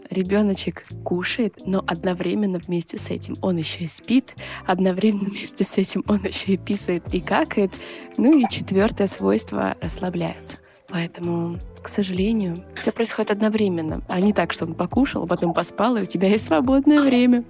ребеночек 0.09 0.85
кушает, 1.03 1.55
но 1.65 1.83
одновременно 1.85 2.59
вместе 2.59 2.97
с 2.97 3.09
этим 3.09 3.37
он 3.41 3.57
еще 3.57 3.85
и 3.85 3.87
спит, 3.87 4.35
одновременно 4.65 5.29
вместе 5.29 5.63
с 5.63 5.77
этим 5.77 6.03
он 6.07 6.23
еще 6.23 6.53
и 6.53 6.57
писает 6.57 7.03
и 7.13 7.19
какает. 7.19 7.71
Ну 8.17 8.37
и 8.37 8.49
четвертое 8.49 9.07
свойство 9.07 9.75
расслабляется. 9.81 10.57
Поэтому, 10.87 11.59
к 11.81 11.87
сожалению, 11.87 12.63
все 12.75 12.91
происходит 12.91 13.31
одновременно, 13.31 14.01
а 14.07 14.19
не 14.19 14.33
так, 14.33 14.53
что 14.53 14.65
он 14.65 14.75
покушал, 14.75 15.23
а 15.23 15.27
потом 15.27 15.53
поспал, 15.53 15.97
и 15.97 16.03
у 16.03 16.05
тебя 16.05 16.29
есть 16.29 16.45
свободное 16.45 17.01
время. 17.01 17.43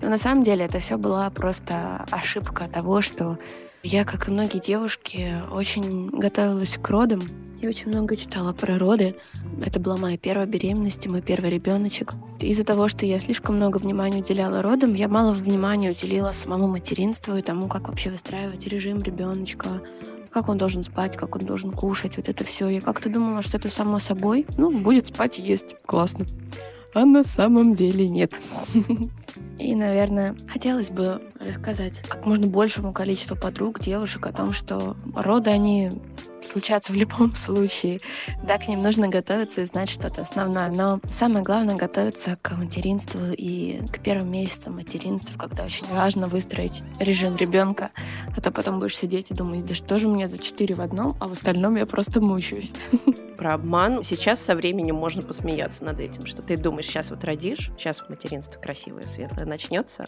Но 0.00 0.08
на 0.08 0.18
самом 0.18 0.42
деле 0.42 0.64
это 0.64 0.80
все 0.80 0.98
была 0.98 1.30
просто 1.30 2.04
ошибка 2.10 2.68
того, 2.68 3.00
что 3.02 3.38
я, 3.84 4.04
как 4.04 4.28
и 4.28 4.30
многие 4.32 4.58
девушки, 4.58 5.34
очень 5.52 6.10
готовилась 6.10 6.76
к 6.76 6.88
родам, 6.88 7.22
я 7.62 7.68
очень 7.68 7.88
много 7.88 8.16
читала 8.16 8.52
про 8.52 8.76
роды. 8.76 9.14
Это 9.64 9.78
была 9.78 9.96
моя 9.96 10.18
первая 10.18 10.46
беременность 10.46 11.06
и 11.06 11.08
мой 11.08 11.22
первый 11.22 11.48
ребеночек. 11.48 12.14
Из-за 12.40 12.64
того, 12.64 12.88
что 12.88 13.06
я 13.06 13.20
слишком 13.20 13.54
много 13.54 13.78
внимания 13.78 14.18
уделяла 14.18 14.62
родам, 14.62 14.94
я 14.94 15.06
мало 15.08 15.32
внимания 15.32 15.90
уделила 15.90 16.32
самому 16.32 16.66
материнству 16.66 17.36
и 17.36 17.42
тому, 17.42 17.68
как 17.68 17.88
вообще 17.88 18.10
выстраивать 18.10 18.66
режим 18.66 19.00
ребеночка, 19.00 19.80
как 20.32 20.48
он 20.48 20.58
должен 20.58 20.82
спать, 20.82 21.16
как 21.16 21.36
он 21.36 21.46
должен 21.46 21.70
кушать, 21.70 22.16
вот 22.16 22.28
это 22.28 22.42
все. 22.42 22.68
Я 22.68 22.80
как-то 22.80 23.08
думала, 23.08 23.42
что 23.42 23.58
это 23.58 23.68
само 23.68 24.00
собой. 24.00 24.44
Ну, 24.58 24.70
будет 24.76 25.06
спать 25.06 25.38
и 25.38 25.42
есть. 25.42 25.76
Классно. 25.86 26.26
А 26.94 27.04
на 27.04 27.22
самом 27.22 27.74
деле 27.74 28.08
нет. 28.08 28.32
И, 29.58 29.76
наверное, 29.76 30.34
хотелось 30.48 30.90
бы 30.90 31.22
рассказать 31.38 32.02
как 32.08 32.26
можно 32.26 32.48
большему 32.48 32.92
количеству 32.92 33.36
подруг, 33.36 33.78
девушек 33.78 34.26
о 34.26 34.32
том, 34.32 34.52
что 34.52 34.96
роды, 35.14 35.50
они 35.50 35.92
случаться 36.44 36.92
в 36.92 36.96
любом 36.96 37.34
случае. 37.34 38.00
Да, 38.42 38.58
к 38.58 38.68
ним 38.68 38.82
нужно 38.82 39.08
готовиться 39.08 39.62
и 39.62 39.66
знать 39.66 39.90
что-то 39.90 40.22
основное. 40.22 40.70
Но 40.70 41.00
самое 41.10 41.44
главное— 41.44 41.74
готовиться 41.76 42.38
к 42.40 42.56
материнству 42.56 43.26
и 43.32 43.80
к 43.92 44.00
первым 44.00 44.30
месяцам 44.30 44.76
материнства, 44.76 45.38
когда 45.38 45.64
очень 45.64 45.86
важно 45.86 46.26
выстроить 46.26 46.82
режим 46.98 47.36
ребенка, 47.36 47.90
а 48.36 48.40
то 48.40 48.50
потом 48.50 48.80
будешь 48.80 48.96
сидеть 48.96 49.30
и 49.30 49.34
думать, 49.34 49.64
да 49.66 49.74
что 49.74 49.98
же 49.98 50.08
меня 50.08 50.28
за 50.28 50.38
четыре 50.38 50.74
в 50.74 50.80
одном, 50.80 51.16
а 51.20 51.28
в 51.28 51.32
остальном 51.32 51.76
я 51.76 51.86
просто 51.86 52.20
мучаюсь. 52.20 52.72
Про 53.42 53.54
обман. 53.54 54.04
Сейчас 54.04 54.40
со 54.40 54.54
временем 54.54 54.94
можно 54.94 55.20
посмеяться 55.20 55.82
над 55.82 55.98
этим, 55.98 56.26
что 56.26 56.42
ты 56.42 56.56
думаешь, 56.56 56.86
сейчас 56.86 57.10
вот 57.10 57.24
родишь, 57.24 57.72
сейчас 57.76 58.00
материнство 58.08 58.60
красивое, 58.60 59.04
светлое 59.04 59.46
начнется, 59.46 60.04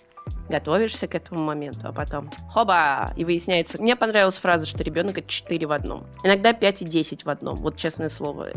готовишься 0.49 1.09
к 1.09 1.17
этому 1.17 1.43
моменту, 1.43 1.81
а 1.89 1.93
потом 1.93 2.31
хоба! 2.49 3.13
И 3.17 3.25
выясняется, 3.25 3.83
мне 3.83 3.97
понравилась 3.97 4.39
фраза, 4.39 4.67
что 4.67 4.85
ребенок 4.85 5.19
это 5.19 5.27
4 5.27 5.67
в 5.67 5.73
одном. 5.73 6.07
Иногда 6.23 6.53
5 6.53 6.83
и 6.83 6.85
10 6.85 7.25
в 7.25 7.29
одном. 7.29 7.57
Вот 7.57 7.77
честное 7.77 8.09
слово. 8.09 8.51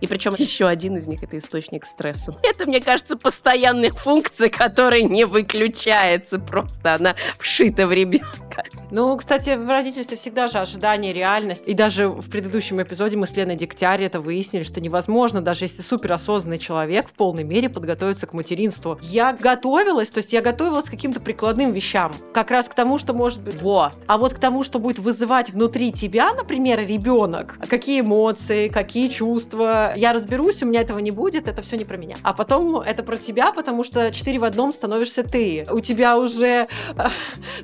И 0.00 0.06
причем 0.06 0.34
еще 0.38 0.66
один 0.66 0.96
из 0.96 1.06
них 1.06 1.22
это 1.22 1.38
источник 1.38 1.84
стресса. 1.84 2.36
Это, 2.42 2.66
мне 2.66 2.80
кажется, 2.80 3.16
постоянная 3.16 3.92
функция, 3.92 4.48
которая 4.48 5.02
не 5.02 5.24
выключается 5.24 6.38
просто. 6.38 6.94
Она 6.94 7.14
вшита 7.38 7.86
в 7.86 7.92
ребенка. 7.92 8.64
Ну, 8.90 9.16
кстати, 9.16 9.50
в 9.50 9.68
родительстве 9.68 10.16
всегда 10.16 10.48
же 10.48 10.58
ожидание, 10.58 11.12
реальность. 11.12 11.68
И 11.68 11.74
даже 11.74 12.08
в 12.08 12.30
предыдущем 12.30 12.82
эпизоде 12.82 13.16
мы 13.16 13.26
с 13.26 13.36
Леной 13.36 13.56
Дегтяри 13.56 14.04
это 14.04 14.20
выяснили, 14.20 14.62
что 14.62 14.80
невозможно, 14.80 15.40
даже 15.40 15.64
если 15.64 15.82
суперосознанный 15.82 16.58
человек 16.58 17.08
в 17.08 17.12
полной 17.12 17.44
мере 17.44 17.68
подготовиться 17.68 18.26
к 18.26 18.32
материнству. 18.32 18.98
Я 19.02 19.32
готовилась, 19.32 20.10
то 20.10 20.18
есть 20.18 20.32
я 20.32 20.40
готовилась 20.40 20.86
к 20.86 20.90
каким-то 20.90 21.20
прикладным 21.20 21.72
вещам. 21.72 22.14
Как 22.32 22.50
раз 22.50 22.68
к 22.68 22.74
тому, 22.74 22.98
что 22.98 23.12
может 23.12 23.40
быть... 23.40 23.60
Вот. 23.60 23.92
А 24.06 24.18
вот 24.18 24.34
к 24.34 24.38
тому, 24.38 24.62
что 24.64 24.78
будет 24.78 24.98
вызывать 24.98 25.50
внутри 25.50 25.92
тебя, 25.92 26.32
например, 26.32 26.80
ребенок, 26.80 27.58
какие 27.68 28.00
эмоции, 28.00 28.68
какие 28.68 29.08
чувства, 29.08 29.87
я 29.96 30.12
разберусь, 30.12 30.62
у 30.62 30.66
меня 30.66 30.80
этого 30.80 30.98
не 30.98 31.10
будет, 31.10 31.48
это 31.48 31.62
все 31.62 31.76
не 31.76 31.84
про 31.84 31.96
меня. 31.96 32.16
А 32.22 32.32
потом 32.32 32.80
это 32.80 33.02
про 33.02 33.16
тебя, 33.16 33.52
потому 33.52 33.84
что 33.84 34.10
четыре 34.10 34.38
в 34.38 34.44
одном 34.44 34.72
становишься 34.72 35.22
ты. 35.22 35.66
У 35.70 35.80
тебя 35.80 36.18
уже 36.18 36.68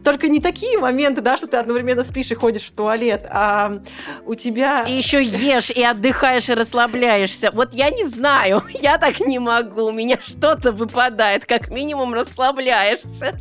только 0.05 0.29
не 0.29 0.41
такие 0.41 0.79
моменты, 0.79 1.21
да, 1.21 1.37
что 1.37 1.47
ты 1.47 1.57
одновременно 1.57 2.05
спишь 2.05 2.31
и 2.31 2.35
ходишь 2.35 2.65
в 2.65 2.73
туалет, 2.73 3.27
а 3.31 3.81
у 4.25 4.35
тебя... 4.35 4.85
И 4.85 4.93
еще 4.93 5.23
ешь, 5.23 5.71
и 5.71 5.83
отдыхаешь, 5.83 6.49
и 6.49 6.55
расслабляешься. 6.55 7.51
Вот 7.53 7.73
я 7.73 7.91
не 7.91 8.05
знаю, 8.05 8.63
я 8.71 8.99
так 8.99 9.21
не 9.21 9.39
могу, 9.39 9.85
у 9.85 9.93
меня 9.93 10.19
что-то 10.27 10.73
выпадает, 10.73 11.45
как 11.45 11.71
минимум 11.71 12.15
расслабляешься. 12.15 13.39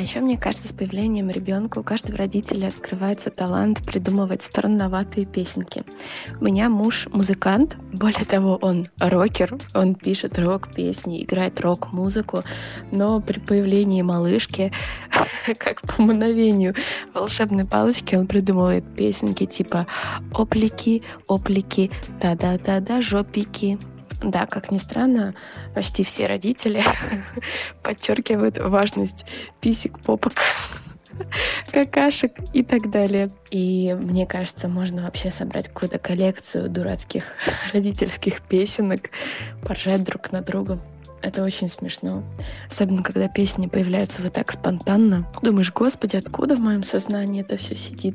А 0.00 0.02
еще, 0.02 0.20
мне 0.20 0.38
кажется, 0.38 0.66
с 0.66 0.72
появлением 0.72 1.28
ребенка 1.28 1.78
у 1.78 1.82
каждого 1.82 2.16
родителя 2.16 2.68
открывается 2.68 3.28
талант 3.28 3.84
придумывать 3.84 4.42
странноватые 4.42 5.26
песенки. 5.26 5.84
У 6.40 6.44
меня 6.44 6.70
муж 6.70 7.06
музыкант, 7.12 7.76
более 7.92 8.24
того, 8.24 8.56
он 8.62 8.88
рокер, 8.98 9.58
он 9.74 9.94
пишет 9.94 10.38
рок-песни, 10.38 11.22
играет 11.22 11.60
рок-музыку, 11.60 12.44
но 12.90 13.20
при 13.20 13.40
появлении 13.40 14.00
малышки, 14.00 14.72
как 15.58 15.82
по 15.82 16.00
мгновению 16.00 16.74
волшебной 17.12 17.66
палочки, 17.66 18.14
он 18.14 18.26
придумывает 18.26 18.86
песенки 18.96 19.44
типа 19.44 19.86
«Оплики, 20.32 21.02
оплики, 21.26 21.90
та-да-та-да, 22.22 23.02
жопики». 23.02 23.78
Да, 24.22 24.46
как 24.46 24.70
ни 24.70 24.78
странно, 24.78 25.34
почти 25.74 26.04
все 26.04 26.26
родители 26.26 26.82
подчеркивают 27.82 28.58
важность 28.58 29.24
писек, 29.60 29.98
попок, 30.00 30.34
какашек 31.72 32.32
и 32.52 32.62
так 32.62 32.90
далее. 32.90 33.30
И 33.50 33.96
мне 33.98 34.26
кажется, 34.26 34.68
можно 34.68 35.02
вообще 35.02 35.30
собрать 35.30 35.68
какую-то 35.68 35.98
коллекцию 35.98 36.68
дурацких 36.68 37.24
родительских 37.72 38.42
песенок, 38.42 39.10
поржать 39.62 40.04
друг 40.04 40.32
на 40.32 40.42
друга. 40.42 40.78
Это 41.22 41.42
очень 41.42 41.68
смешно. 41.68 42.22
Особенно, 42.70 43.02
когда 43.02 43.28
песни 43.28 43.66
появляются 43.66 44.22
вот 44.22 44.32
так 44.32 44.52
спонтанно. 44.52 45.26
Думаешь, 45.42 45.72
господи, 45.72 46.16
откуда 46.16 46.56
в 46.56 46.60
моем 46.60 46.82
сознании 46.82 47.42
это 47.42 47.58
все 47.58 47.76
сидит? 47.76 48.14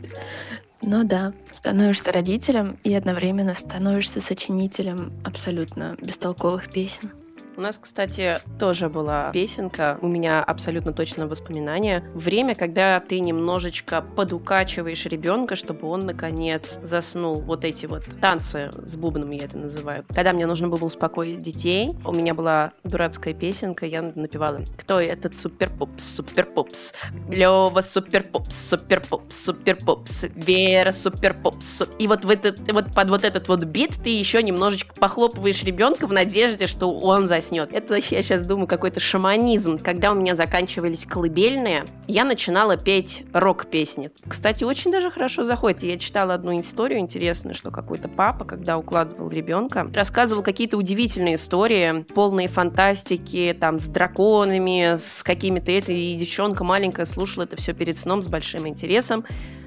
Но 0.82 1.04
да, 1.04 1.34
становишься 1.52 2.12
родителем 2.12 2.78
и 2.84 2.94
одновременно 2.94 3.56
становишься 3.56 4.22
сочинителем 4.22 5.14
абсолютно 5.24 5.96
бестолковых 6.02 6.70
песен. 6.72 7.12
У 7.58 7.62
нас, 7.62 7.80
кстати, 7.82 8.40
тоже 8.60 8.90
была 8.90 9.32
песенка, 9.32 9.98
у 10.02 10.08
меня 10.08 10.44
абсолютно 10.44 10.92
точно 10.92 11.26
воспоминание. 11.26 12.04
Время, 12.14 12.54
когда 12.54 13.00
ты 13.00 13.22
немножечко 13.22 14.02
подукачиваешь 14.02 15.06
ребенка, 15.06 15.56
чтобы 15.56 15.88
он, 15.88 16.02
наконец, 16.02 16.78
заснул. 16.84 17.42
Вот 17.42 17.64
эти 17.64 17.86
вот 17.86 18.04
танцы 18.20 18.72
с 18.84 18.98
бубном, 18.98 19.32
я 19.32 19.46
это 19.46 19.58
называю. 19.58 20.04
Когда 20.14 20.34
мне 20.34 20.46
нужно 20.46 20.68
было 20.68 20.84
успокоить 20.84 21.42
детей, 21.42 21.92
у 22.04 22.12
меня 22.12 22.34
была 22.34 22.74
дурацкая 22.84 23.34
песенка, 23.34 23.86
я 23.86 24.02
напевала 24.02 24.60
«Кто 24.78 25.00
этот 25.00 25.38
супер-пупс, 25.38 26.04
супер-пупс? 26.04 26.94
Лёва 27.30 27.82
супер-пупс, 27.82 28.54
супер-пупс, 28.54 29.46
супер-пупс, 29.46 30.26
Вера 30.36 30.92
супер-пупс». 30.92 31.84
И 32.00 32.08
вот, 32.08 32.26
в 32.26 32.30
этот, 32.30 32.60
вот 32.70 32.94
под 32.94 33.10
вот 33.10 33.24
этот 33.24 33.48
вот 33.48 33.64
бит 33.64 33.96
ты 34.04 34.10
еще 34.10 34.44
немножечко 34.44 34.94
похлопываешь 34.94 35.64
ребенка 35.64 36.06
в 36.06 36.12
надежде, 36.12 36.68
что 36.68 36.92
он 36.92 37.26
заснет 37.26 37.45
заснет. 37.46 37.72
Это, 37.74 37.96
я 37.96 38.02
сейчас 38.02 38.44
думаю, 38.44 38.68
какой-то 38.68 39.00
шаманизм. 39.00 39.78
Когда 39.78 40.12
у 40.12 40.16
меня 40.16 40.36
заканчивались 40.36 41.06
колыбельные, 41.06 41.86
я 42.08 42.24
начинала 42.24 42.78
петь 42.78 43.26
рок-песни. 43.34 44.12
Кстати, 44.28 44.64
очень 44.64 44.92
даже 44.92 45.12
хорошо 45.12 45.44
заходит. 45.44 45.84
Я 45.84 45.98
читала 45.98 46.34
одну 46.34 46.58
историю 46.60 47.00
интересную, 47.00 47.56
что 47.56 47.72
какой-то 47.72 48.08
папа, 48.08 48.46
когда 48.46 48.78
укладывал 48.78 49.30
ребенка, 49.30 49.88
рассказывал 49.94 50.44
какие-то 50.44 50.78
удивительные 50.78 51.36
истории, 51.36 52.04
полные 52.14 52.48
фантастики, 52.48 53.56
там, 53.60 53.80
с 53.80 53.88
драконами, 53.88 54.98
с 54.98 55.24
какими-то 55.24 55.72
это, 55.72 55.92
и 55.92 56.16
девчонка 56.16 56.64
маленькая 56.64 57.06
слушала 57.06 57.44
это 57.44 57.56
все 57.56 57.74
перед 57.74 57.98
сном 57.98 58.22
с 58.22 58.28
большим 58.28 58.68
интересом 58.68 59.26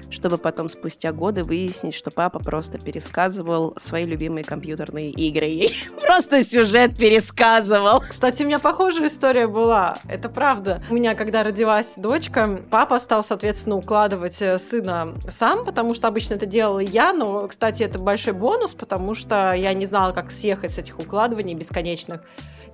чтобы 0.09 0.37
потом 0.37 0.69
спустя 0.69 1.11
годы 1.11 1.43
выяснить, 1.43 1.93
что 1.93 2.11
папа 2.11 2.39
просто 2.39 2.77
пересказывал 2.77 3.73
свои 3.77 4.05
любимые 4.05 4.43
компьютерные 4.43 5.11
игры. 5.11 5.67
Просто 6.01 6.43
сюжет 6.43 6.97
пересказывал. 6.97 8.01
Кстати, 8.01 8.43
у 8.43 8.45
меня 8.45 8.59
похожая 8.59 9.07
история 9.07 9.47
была. 9.47 9.97
Это 10.07 10.29
правда. 10.29 10.83
У 10.89 10.93
меня, 10.93 11.15
когда 11.15 11.43
родилась 11.43 11.93
дочка, 11.97 12.61
папа 12.69 12.99
стал, 12.99 13.23
соответственно, 13.23 13.75
укладывать 13.75 14.41
э, 14.41 14.57
сына 14.59 15.13
сам, 15.29 15.65
потому 15.65 15.93
что 15.93 16.07
обычно 16.07 16.35
это 16.35 16.45
делала 16.45 16.79
я, 16.79 17.13
но, 17.13 17.47
кстати, 17.47 17.83
это 17.83 17.99
большой 17.99 18.33
бонус, 18.33 18.73
потому 18.73 19.13
что 19.13 19.53
я 19.53 19.73
не 19.73 19.85
знала, 19.85 20.11
как 20.13 20.31
съехать 20.31 20.73
с 20.73 20.77
этих 20.77 20.99
укладываний 20.99 21.53
бесконечных 21.53 22.21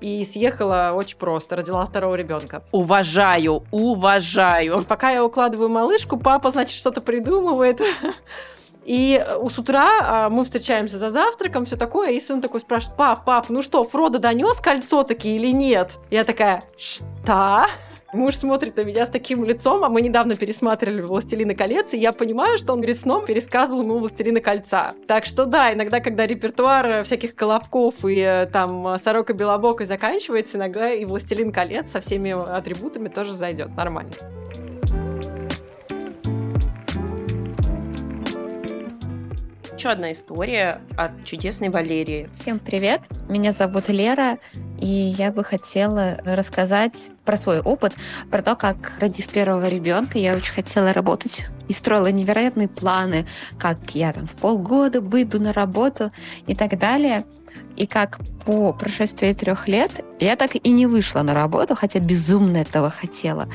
и 0.05 0.23
съехала 0.23 0.91
очень 0.93 1.17
просто, 1.17 1.55
родила 1.55 1.83
второго 1.83 2.13
ребенка. 2.13 2.61
Уважаю, 2.71 3.63
уважаю. 3.71 4.85
Пока 4.87 5.09
я 5.09 5.25
укладываю 5.25 5.67
малышку, 5.67 6.17
папа, 6.17 6.51
значит, 6.51 6.75
что-то 6.77 7.01
придумывает. 7.01 7.81
И 8.85 9.25
у 9.39 9.49
с 9.49 9.57
утра 9.57 9.89
а, 10.01 10.29
мы 10.29 10.43
встречаемся 10.43 10.99
за 10.99 11.09
завтраком, 11.09 11.65
все 11.65 11.75
такое, 11.75 12.11
и 12.11 12.21
сын 12.21 12.39
такой 12.39 12.59
спрашивает, 12.59 12.95
пап, 12.95 13.25
пап, 13.25 13.49
ну 13.49 13.63
что, 13.63 13.83
Фродо 13.83 14.19
донес 14.19 14.59
кольцо 14.61 15.01
таки 15.01 15.35
или 15.35 15.47
нет? 15.47 15.97
Я 16.11 16.23
такая, 16.23 16.63
что? 16.77 17.65
Муж 18.15 18.37
смотрит 18.37 18.77
на 18.77 18.81
меня 18.85 19.05
с 19.05 19.09
таким 19.09 19.43
лицом, 19.43 19.83
а 19.83 19.89
мы 19.89 20.01
недавно 20.01 20.37
пересматривали 20.37 21.01
«Властелина 21.01 21.53
колец», 21.53 21.93
и 21.93 21.97
я 21.97 22.13
понимаю, 22.13 22.57
что 22.57 22.71
он 22.71 22.81
перед 22.81 22.97
сном 22.97 23.25
пересказывал 23.25 23.81
ему 23.81 23.99
«Властелина 23.99 24.39
кольца». 24.39 24.93
Так 25.05 25.25
что 25.25 25.45
да, 25.45 25.73
иногда, 25.73 25.99
когда 25.99 26.25
репертуар 26.25 27.03
всяких 27.03 27.35
колобков 27.35 28.05
и 28.05 28.19
э, 28.19 28.45
там 28.45 28.97
«Сорока 28.99 29.33
Белобокой» 29.33 29.85
заканчивается, 29.85 30.57
иногда 30.57 30.93
и 30.93 31.03
«Властелин 31.03 31.51
колец» 31.51 31.91
со 31.91 31.99
всеми 31.99 32.31
атрибутами 32.31 33.09
тоже 33.09 33.33
зайдет 33.33 33.75
нормально. 33.75 34.13
еще 39.77 39.89
одна 39.89 40.13
история 40.13 40.81
от 40.97 41.25
чудесной 41.25 41.69
Валерии. 41.69 42.27
Всем 42.33 42.57
привет, 42.57 43.01
меня 43.29 43.51
зовут 43.51 43.89
Лера, 43.89 44.39
и 44.79 44.87
я 44.87 45.31
бы 45.31 45.43
хотела 45.43 46.17
рассказать 46.25 47.11
про 47.25 47.37
свой 47.37 47.59
опыт, 47.59 47.93
про 48.31 48.41
то, 48.41 48.55
как, 48.55 48.93
родив 48.99 49.27
первого 49.27 49.67
ребенка, 49.67 50.17
я 50.17 50.35
очень 50.35 50.53
хотела 50.53 50.93
работать 50.93 51.45
и 51.67 51.73
строила 51.73 52.11
невероятные 52.11 52.67
планы, 52.67 53.25
как 53.57 53.77
я 53.93 54.13
там 54.13 54.27
в 54.27 54.31
полгода 54.31 55.01
выйду 55.01 55.39
на 55.39 55.51
работу 55.51 56.11
и 56.47 56.55
так 56.55 56.77
далее. 56.77 57.25
И 57.75 57.87
как 57.87 58.19
по 58.45 58.73
прошествии 58.73 59.33
трех 59.33 59.67
лет 59.67 60.05
я 60.19 60.35
так 60.35 60.55
и 60.55 60.71
не 60.71 60.85
вышла 60.85 61.21
на 61.21 61.33
работу, 61.33 61.75
хотя 61.75 61.99
безумно 61.99 62.57
этого 62.57 62.89
хотела. 62.89 63.47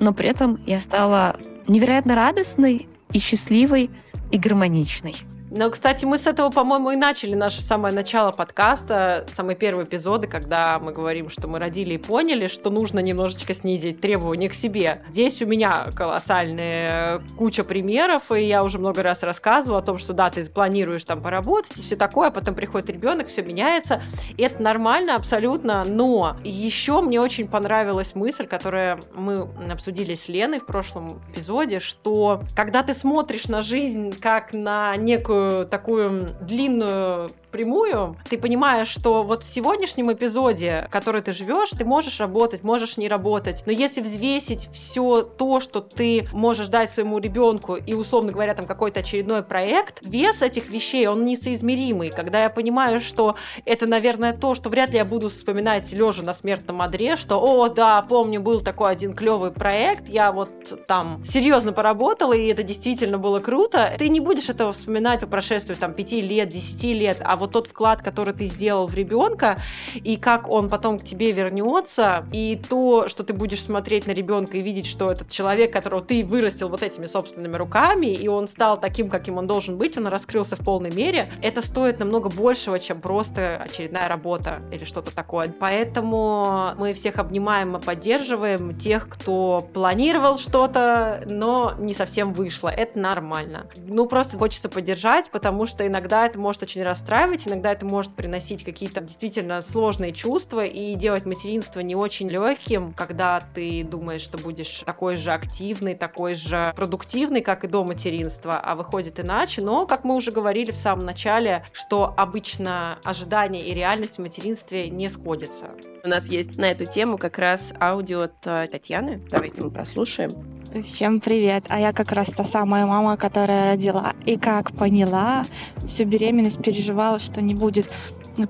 Но 0.00 0.12
при 0.12 0.28
этом 0.28 0.60
я 0.66 0.80
стала 0.80 1.36
невероятно 1.66 2.14
радостной 2.14 2.88
и 3.12 3.18
счастливой 3.18 3.90
и 4.30 4.38
гармоничной. 4.38 5.16
Но, 5.56 5.70
кстати, 5.70 6.04
мы 6.04 6.18
с 6.18 6.26
этого, 6.26 6.50
по-моему, 6.50 6.90
и 6.90 6.96
начали 6.96 7.36
наше 7.36 7.62
самое 7.62 7.94
начало 7.94 8.32
подкаста, 8.32 9.24
самые 9.32 9.54
первые 9.54 9.86
эпизоды, 9.86 10.26
когда 10.26 10.80
мы 10.80 10.92
говорим, 10.92 11.30
что 11.30 11.46
мы 11.46 11.60
родили 11.60 11.94
и 11.94 11.98
поняли, 11.98 12.48
что 12.48 12.70
нужно 12.70 12.98
немножечко 12.98 13.54
снизить 13.54 14.00
требования 14.00 14.48
к 14.48 14.54
себе. 14.54 15.04
Здесь 15.08 15.40
у 15.42 15.46
меня 15.46 15.92
колоссальная 15.94 17.22
куча 17.38 17.62
примеров, 17.62 18.32
и 18.32 18.42
я 18.42 18.64
уже 18.64 18.80
много 18.80 19.04
раз 19.04 19.22
рассказывала 19.22 19.78
о 19.78 19.82
том, 19.82 19.98
что 19.98 20.12
да, 20.12 20.28
ты 20.28 20.44
планируешь 20.50 21.04
там 21.04 21.22
поработать 21.22 21.78
и 21.78 21.82
все 21.82 21.94
такое, 21.94 22.28
а 22.28 22.30
потом 22.32 22.56
приходит 22.56 22.90
ребенок, 22.90 23.28
все 23.28 23.42
меняется, 23.42 24.02
и 24.36 24.42
это 24.42 24.60
нормально 24.60 25.14
абсолютно, 25.14 25.84
но 25.84 26.36
еще 26.42 27.00
мне 27.00 27.20
очень 27.20 27.46
понравилась 27.46 28.16
мысль, 28.16 28.48
которую 28.48 29.02
мы 29.14 29.48
обсудили 29.70 30.16
с 30.16 30.26
Леной 30.26 30.58
в 30.58 30.66
прошлом 30.66 31.22
эпизоде, 31.32 31.78
что 31.78 32.42
когда 32.56 32.82
ты 32.82 32.92
смотришь 32.92 33.46
на 33.46 33.62
жизнь 33.62 34.18
как 34.18 34.52
на 34.52 34.96
некую 34.96 35.43
такую 35.70 36.28
длинную 36.40 37.30
прямую, 37.54 38.16
ты 38.28 38.36
понимаешь, 38.36 38.88
что 38.88 39.22
вот 39.22 39.44
в 39.44 39.48
сегодняшнем 39.48 40.12
эпизоде, 40.12 40.86
в 40.88 40.90
который 40.90 41.22
ты 41.22 41.32
живешь, 41.32 41.70
ты 41.70 41.84
можешь 41.84 42.18
работать, 42.18 42.64
можешь 42.64 42.96
не 42.96 43.06
работать. 43.06 43.62
Но 43.64 43.70
если 43.70 44.00
взвесить 44.00 44.68
все 44.72 45.22
то, 45.22 45.60
что 45.60 45.80
ты 45.80 46.26
можешь 46.32 46.66
дать 46.68 46.90
своему 46.90 47.20
ребенку 47.20 47.76
и, 47.76 47.94
условно 47.94 48.32
говоря, 48.32 48.54
там 48.54 48.66
какой-то 48.66 49.00
очередной 49.00 49.44
проект, 49.44 50.00
вес 50.02 50.42
этих 50.42 50.68
вещей, 50.68 51.06
он 51.06 51.24
несоизмеримый. 51.24 52.10
Когда 52.10 52.42
я 52.42 52.50
понимаю, 52.50 53.00
что 53.00 53.36
это, 53.64 53.86
наверное, 53.86 54.32
то, 54.32 54.56
что 54.56 54.68
вряд 54.68 54.90
ли 54.90 54.96
я 54.96 55.04
буду 55.04 55.28
вспоминать 55.28 55.92
лежа 55.92 56.22
на 56.24 56.34
смертном 56.34 56.82
одре, 56.82 57.14
что, 57.14 57.38
о, 57.40 57.68
да, 57.68 58.02
помню, 58.02 58.40
был 58.40 58.62
такой 58.62 58.90
один 58.90 59.14
клевый 59.14 59.52
проект, 59.52 60.08
я 60.08 60.32
вот 60.32 60.86
там 60.88 61.24
серьезно 61.24 61.72
поработала, 61.72 62.32
и 62.32 62.48
это 62.48 62.64
действительно 62.64 63.18
было 63.18 63.38
круто. 63.38 63.94
Ты 63.96 64.08
не 64.08 64.18
будешь 64.18 64.48
этого 64.48 64.72
вспоминать 64.72 65.20
по 65.20 65.33
прошествию 65.34 65.76
там 65.76 65.94
5 65.94 66.12
лет, 66.12 66.48
10 66.48 66.84
лет, 66.94 67.18
а 67.24 67.36
вот 67.36 67.50
тот 67.50 67.66
вклад, 67.66 68.02
который 68.02 68.32
ты 68.32 68.46
сделал 68.46 68.86
в 68.86 68.94
ребенка, 68.94 69.60
и 69.94 70.16
как 70.16 70.48
он 70.48 70.70
потом 70.70 71.00
к 71.00 71.04
тебе 71.04 71.32
вернется, 71.32 72.24
и 72.32 72.56
то, 72.68 73.08
что 73.08 73.24
ты 73.24 73.32
будешь 73.32 73.60
смотреть 73.60 74.06
на 74.06 74.12
ребенка 74.12 74.58
и 74.58 74.60
видеть, 74.60 74.86
что 74.86 75.10
этот 75.10 75.30
человек, 75.30 75.72
которого 75.72 76.02
ты 76.02 76.24
вырастил 76.24 76.68
вот 76.68 76.84
этими 76.84 77.06
собственными 77.06 77.56
руками, 77.56 78.06
и 78.06 78.28
он 78.28 78.46
стал 78.46 78.78
таким, 78.78 79.10
каким 79.10 79.38
он 79.38 79.48
должен 79.48 79.76
быть, 79.76 79.96
он 79.96 80.06
раскрылся 80.06 80.54
в 80.54 80.60
полной 80.60 80.92
мере, 80.92 81.32
это 81.42 81.62
стоит 81.62 81.98
намного 81.98 82.28
большего, 82.28 82.78
чем 82.78 83.00
просто 83.00 83.56
очередная 83.56 84.08
работа 84.08 84.62
или 84.70 84.84
что-то 84.84 85.12
такое. 85.12 85.52
Поэтому 85.58 86.74
мы 86.78 86.92
всех 86.92 87.18
обнимаем 87.18 87.76
и 87.76 87.80
поддерживаем 87.80 88.78
тех, 88.78 89.08
кто 89.08 89.68
планировал 89.74 90.38
что-то, 90.38 91.24
но 91.26 91.74
не 91.78 91.92
совсем 91.92 92.32
вышло. 92.32 92.68
Это 92.68 93.00
нормально. 93.00 93.66
Ну, 93.76 94.06
просто 94.06 94.38
хочется 94.38 94.68
поддержать, 94.68 95.13
потому 95.30 95.66
что 95.66 95.86
иногда 95.86 96.26
это 96.26 96.38
может 96.38 96.62
очень 96.62 96.82
расстраивать, 96.82 97.04
расстраивать, 97.04 97.46
иногда 97.46 97.72
это 97.72 97.86
может 97.86 98.14
приносить 98.14 98.64
какие-то 98.64 99.00
действительно 99.00 99.60
сложные 99.62 100.12
чувства 100.12 100.64
и 100.64 100.94
делать 100.94 101.26
материнство 101.26 101.80
не 101.80 101.94
очень 101.94 102.28
легким, 102.28 102.92
когда 102.92 103.42
ты 103.54 103.84
думаешь, 103.84 104.22
что 104.22 104.38
будешь 104.38 104.82
такой 104.86 105.16
же 105.16 105.32
активный, 105.32 105.94
такой 105.94 106.34
же 106.34 106.72
продуктивный, 106.76 107.40
как 107.40 107.64
и 107.64 107.68
до 107.68 107.84
материнства, 107.84 108.58
а 108.58 108.74
выходит 108.74 109.20
иначе. 109.20 109.62
Но, 109.62 109.86
как 109.86 110.04
мы 110.04 110.14
уже 110.14 110.32
говорили 110.32 110.70
в 110.70 110.76
самом 110.76 111.04
начале, 111.04 111.64
что 111.72 112.14
обычно 112.16 112.98
ожидания 113.04 113.62
и 113.62 113.74
реальность 113.74 114.16
в 114.16 114.20
материнстве 114.20 114.88
не 114.88 115.08
сходятся. 115.08 115.70
У 116.02 116.08
нас 116.08 116.28
есть 116.28 116.56
на 116.56 116.70
эту 116.70 116.86
тему 116.86 117.18
как 117.18 117.38
раз 117.38 117.74
аудио 117.80 118.22
от 118.22 118.46
э, 118.46 118.68
Татьяны. 118.70 119.22
Давайте 119.30 119.62
мы 119.62 119.70
прослушаем. 119.70 120.53
Всем 120.82 121.20
привет. 121.20 121.66
А 121.68 121.78
я 121.78 121.92
как 121.92 122.10
раз 122.10 122.30
та 122.30 122.42
самая 122.42 122.84
мама, 122.84 123.16
которая 123.16 123.72
родила. 123.72 124.12
И 124.26 124.36
как 124.36 124.72
поняла, 124.72 125.46
всю 125.86 126.04
беременность 126.04 126.60
переживала, 126.60 127.20
что 127.20 127.40
не 127.40 127.54
будет 127.54 127.88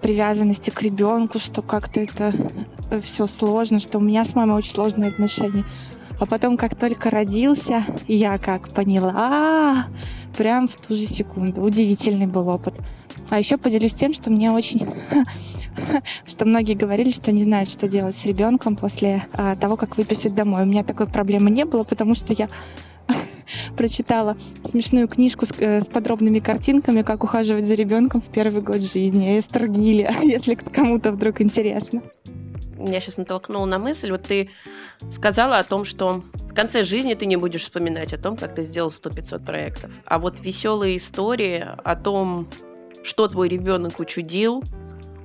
привязанности 0.00 0.70
к 0.70 0.80
ребенку, 0.80 1.38
что 1.38 1.60
как-то 1.60 2.00
это 2.00 2.32
э, 2.90 3.00
все 3.02 3.26
сложно, 3.26 3.78
что 3.78 3.98
у 3.98 4.00
меня 4.00 4.24
с 4.24 4.34
мамой 4.34 4.56
очень 4.56 4.70
сложные 4.70 5.10
отношения. 5.10 5.64
А 6.18 6.24
потом, 6.24 6.56
как 6.56 6.74
только 6.74 7.10
родился, 7.10 7.84
я 8.08 8.38
как 8.38 8.70
поняла, 8.70 9.84
прям 10.34 10.66
в 10.66 10.76
ту 10.76 10.94
же 10.94 11.04
секунду. 11.04 11.60
Удивительный 11.60 12.26
был 12.26 12.48
опыт. 12.48 12.74
А 13.28 13.38
еще 13.38 13.58
поделюсь 13.58 13.94
тем, 13.94 14.14
что 14.14 14.30
мне 14.30 14.50
очень 14.50 14.88
что 16.26 16.44
многие 16.44 16.74
говорили, 16.74 17.10
что 17.10 17.32
не 17.32 17.42
знают, 17.42 17.70
что 17.70 17.88
делать 17.88 18.16
с 18.16 18.24
ребенком 18.24 18.76
после 18.76 19.26
а, 19.32 19.56
того, 19.56 19.76
как 19.76 19.96
выписать 19.96 20.34
домой. 20.34 20.62
У 20.62 20.66
меня 20.66 20.84
такой 20.84 21.06
проблемы 21.06 21.50
не 21.50 21.64
было, 21.64 21.84
потому 21.84 22.14
что 22.14 22.32
я 22.32 22.48
прочитала 23.76 24.36
смешную 24.64 25.08
книжку 25.08 25.46
с, 25.46 25.52
э, 25.58 25.82
с 25.82 25.86
подробными 25.86 26.38
картинками, 26.38 27.02
как 27.02 27.24
ухаживать 27.24 27.66
за 27.66 27.74
ребенком 27.74 28.20
в 28.20 28.26
первый 28.26 28.62
год 28.62 28.80
жизни. 28.80 29.38
Эстер 29.38 29.68
Гилли, 29.68 30.10
если 30.22 30.54
кому-то 30.54 31.12
вдруг 31.12 31.40
интересно. 31.40 32.02
Меня 32.76 33.00
сейчас 33.00 33.16
натолкнуло 33.16 33.64
на 33.66 33.78
мысль, 33.78 34.10
вот 34.10 34.24
ты 34.24 34.50
сказала 35.10 35.58
о 35.58 35.64
том, 35.64 35.84
что 35.84 36.22
в 36.34 36.54
конце 36.54 36.82
жизни 36.82 37.14
ты 37.14 37.24
не 37.26 37.36
будешь 37.36 37.62
вспоминать 37.62 38.12
о 38.12 38.18
том, 38.18 38.36
как 38.36 38.54
ты 38.54 38.62
сделал 38.62 38.90
100-500 38.90 39.44
проектов. 39.44 39.90
А 40.04 40.18
вот 40.18 40.40
веселые 40.40 40.96
истории 40.96 41.64
о 41.82 41.96
том, 41.96 42.48
что 43.02 43.28
твой 43.28 43.48
ребенок 43.48 44.00
учудил, 44.00 44.64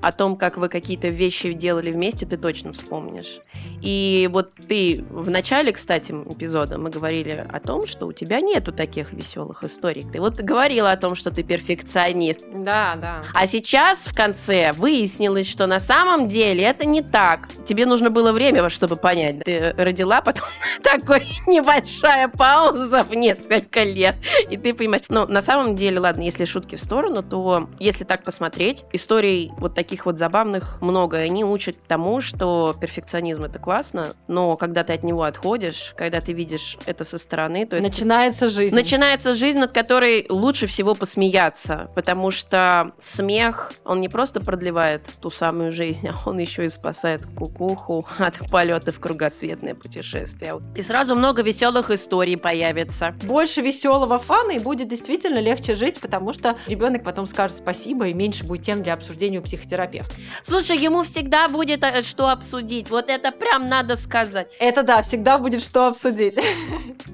о 0.01 0.11
том, 0.11 0.35
как 0.35 0.57
вы 0.57 0.69
какие-то 0.69 1.09
вещи 1.09 1.53
делали 1.53 1.91
вместе, 1.91 2.25
ты 2.25 2.37
точно 2.37 2.73
вспомнишь. 2.73 3.39
И 3.81 4.29
вот 4.31 4.51
ты 4.67 5.03
в 5.09 5.29
начале, 5.29 5.71
кстати, 5.71 6.11
эпизода 6.11 6.77
мы 6.77 6.89
говорили 6.89 7.45
о 7.49 7.59
том, 7.59 7.87
что 7.87 8.07
у 8.07 8.13
тебя 8.13 8.41
нету 8.41 8.71
таких 8.71 9.13
веселых 9.13 9.63
историй. 9.63 10.05
Ты 10.11 10.19
вот 10.19 10.35
говорила 10.35 10.91
о 10.91 10.97
том, 10.97 11.15
что 11.15 11.31
ты 11.31 11.43
перфекционист. 11.43 12.41
Да, 12.53 12.95
да. 12.95 13.23
А 13.33 13.47
сейчас 13.47 14.05
в 14.05 14.15
конце 14.15 14.71
выяснилось, 14.73 15.49
что 15.49 15.67
на 15.67 15.79
самом 15.79 16.27
деле 16.27 16.63
это 16.63 16.85
не 16.85 17.01
так. 17.01 17.49
Тебе 17.65 17.85
нужно 17.85 18.09
было 18.09 18.31
время, 18.31 18.69
чтобы 18.69 18.95
понять. 18.95 19.43
Ты 19.43 19.73
родила, 19.77 20.21
потом 20.29 20.45
такой 20.83 21.21
небольшая 21.47 22.27
пауза 22.27 23.03
в 23.03 23.13
несколько 23.15 23.83
лет. 23.83 24.15
И 24.49 24.57
ты 24.57 24.73
понимаешь, 24.73 25.03
ну, 25.09 25.25
на 25.27 25.41
самом 25.41 25.75
деле, 25.75 25.99
ладно, 25.99 26.21
если 26.21 26.45
шутки 26.45 26.75
в 26.75 26.79
сторону, 26.79 27.23
то 27.23 27.69
если 27.79 28.03
так 28.03 28.23
посмотреть, 28.23 28.83
историй 28.93 29.51
вот 29.57 29.75
таких 29.75 29.88
таких 29.89 30.05
вот 30.05 30.19
забавных 30.19 30.79
много. 30.81 31.17
И 31.17 31.25
они 31.25 31.43
учат 31.43 31.75
тому, 31.87 32.21
что 32.21 32.75
перфекционизм 32.79 33.45
это 33.45 33.57
классно, 33.57 34.13
но 34.27 34.55
когда 34.55 34.83
ты 34.83 34.93
от 34.93 35.03
него 35.03 35.23
отходишь, 35.23 35.95
когда 35.97 36.21
ты 36.21 36.31
видишь 36.31 36.77
это 36.85 37.03
со 37.03 37.17
стороны, 37.17 37.65
то 37.65 37.79
начинается 37.81 38.45
это... 38.45 38.53
жизнь. 38.53 38.75
Начинается 38.75 39.33
жизнь, 39.33 39.57
над 39.57 39.71
которой 39.71 40.27
лучше 40.29 40.67
всего 40.67 40.93
посмеяться, 40.93 41.89
потому 41.95 42.29
что 42.29 42.91
смех, 42.99 43.73
он 43.83 43.99
не 43.99 44.09
просто 44.09 44.41
продлевает 44.41 45.09
ту 45.19 45.31
самую 45.31 45.71
жизнь, 45.71 46.07
а 46.07 46.29
он 46.29 46.37
еще 46.37 46.65
и 46.65 46.69
спасает 46.69 47.25
кукуху 47.25 48.05
от 48.19 48.37
полета 48.51 48.91
в 48.91 48.99
кругосветное 48.99 49.73
путешествие. 49.73 50.61
И 50.75 50.83
сразу 50.83 51.15
много 51.15 51.41
веселых 51.41 51.89
историй 51.89 52.37
появится. 52.37 53.15
Больше 53.23 53.61
веселого 53.61 54.19
фана 54.19 54.51
и 54.51 54.59
будет 54.59 54.87
действительно 54.87 55.39
легче 55.39 55.73
жить, 55.73 55.99
потому 55.99 56.31
что 56.31 56.57
ребенок 56.67 57.03
потом 57.03 57.25
скажет 57.25 57.57
спасибо 57.57 58.07
и 58.07 58.13
меньше 58.13 58.45
будет 58.45 58.61
тем 58.61 58.83
для 58.83 58.93
обсуждения 58.93 59.39
у 59.39 59.41
психотерапевта 59.41 59.78
терапевт. 59.79 60.11
Слушай, 60.41 60.77
ему 60.77 61.03
всегда 61.03 61.47
будет 61.47 61.83
э, 61.83 62.01
что 62.01 62.29
обсудить. 62.29 62.89
Вот 62.89 63.09
это 63.09 63.31
прям 63.31 63.69
надо 63.69 63.95
сказать. 63.95 64.51
Это 64.59 64.83
да, 64.83 65.01
всегда 65.01 65.37
будет 65.37 65.61
что 65.61 65.87
обсудить. 65.87 66.35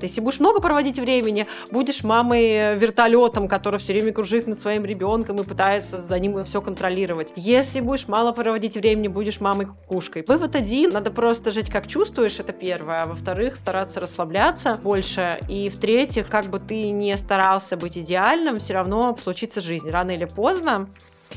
Если 0.02 0.22
будешь 0.22 0.40
много 0.40 0.62
проводить 0.62 1.00
времени, 1.00 1.48
будешь 1.72 2.04
мамой 2.04 2.46
э, 2.46 2.76
вертолетом, 2.76 3.48
который 3.48 3.80
все 3.80 3.94
время 3.94 4.14
кружит 4.14 4.48
над 4.48 4.60
своим 4.60 4.86
ребенком 4.86 5.38
и 5.38 5.44
пытается 5.44 6.02
за 6.02 6.20
ним 6.20 6.44
все 6.46 6.62
контролировать. 6.62 7.34
Если 7.36 7.80
будешь 7.80 8.08
мало 8.08 8.32
проводить 8.32 8.76
времени, 8.76 9.08
будешь 9.08 9.40
мамой 9.40 9.68
кукушкой. 9.68 10.24
Вывод 10.28 10.56
один, 10.56 10.92
надо 10.92 11.12
просто 11.12 11.52
жить 11.52 11.70
как 11.70 11.88
чувствуешь, 11.88 12.40
это 12.40 12.54
первое. 12.54 13.04
А 13.04 13.06
во-вторых, 13.06 13.56
стараться 13.56 14.00
расслабляться 14.00 14.76
больше. 14.76 15.40
И 15.50 15.70
в-третьих, 15.70 16.28
как 16.28 16.46
бы 16.48 16.60
ты 16.60 16.90
не 16.90 17.16
старался 17.18 17.78
быть 17.78 17.98
идеальным, 17.98 18.58
все 18.58 18.74
равно 18.74 19.16
случится 19.22 19.62
жизнь. 19.62 19.90
Рано 19.90 20.12
или 20.12 20.26
поздно 20.26 20.90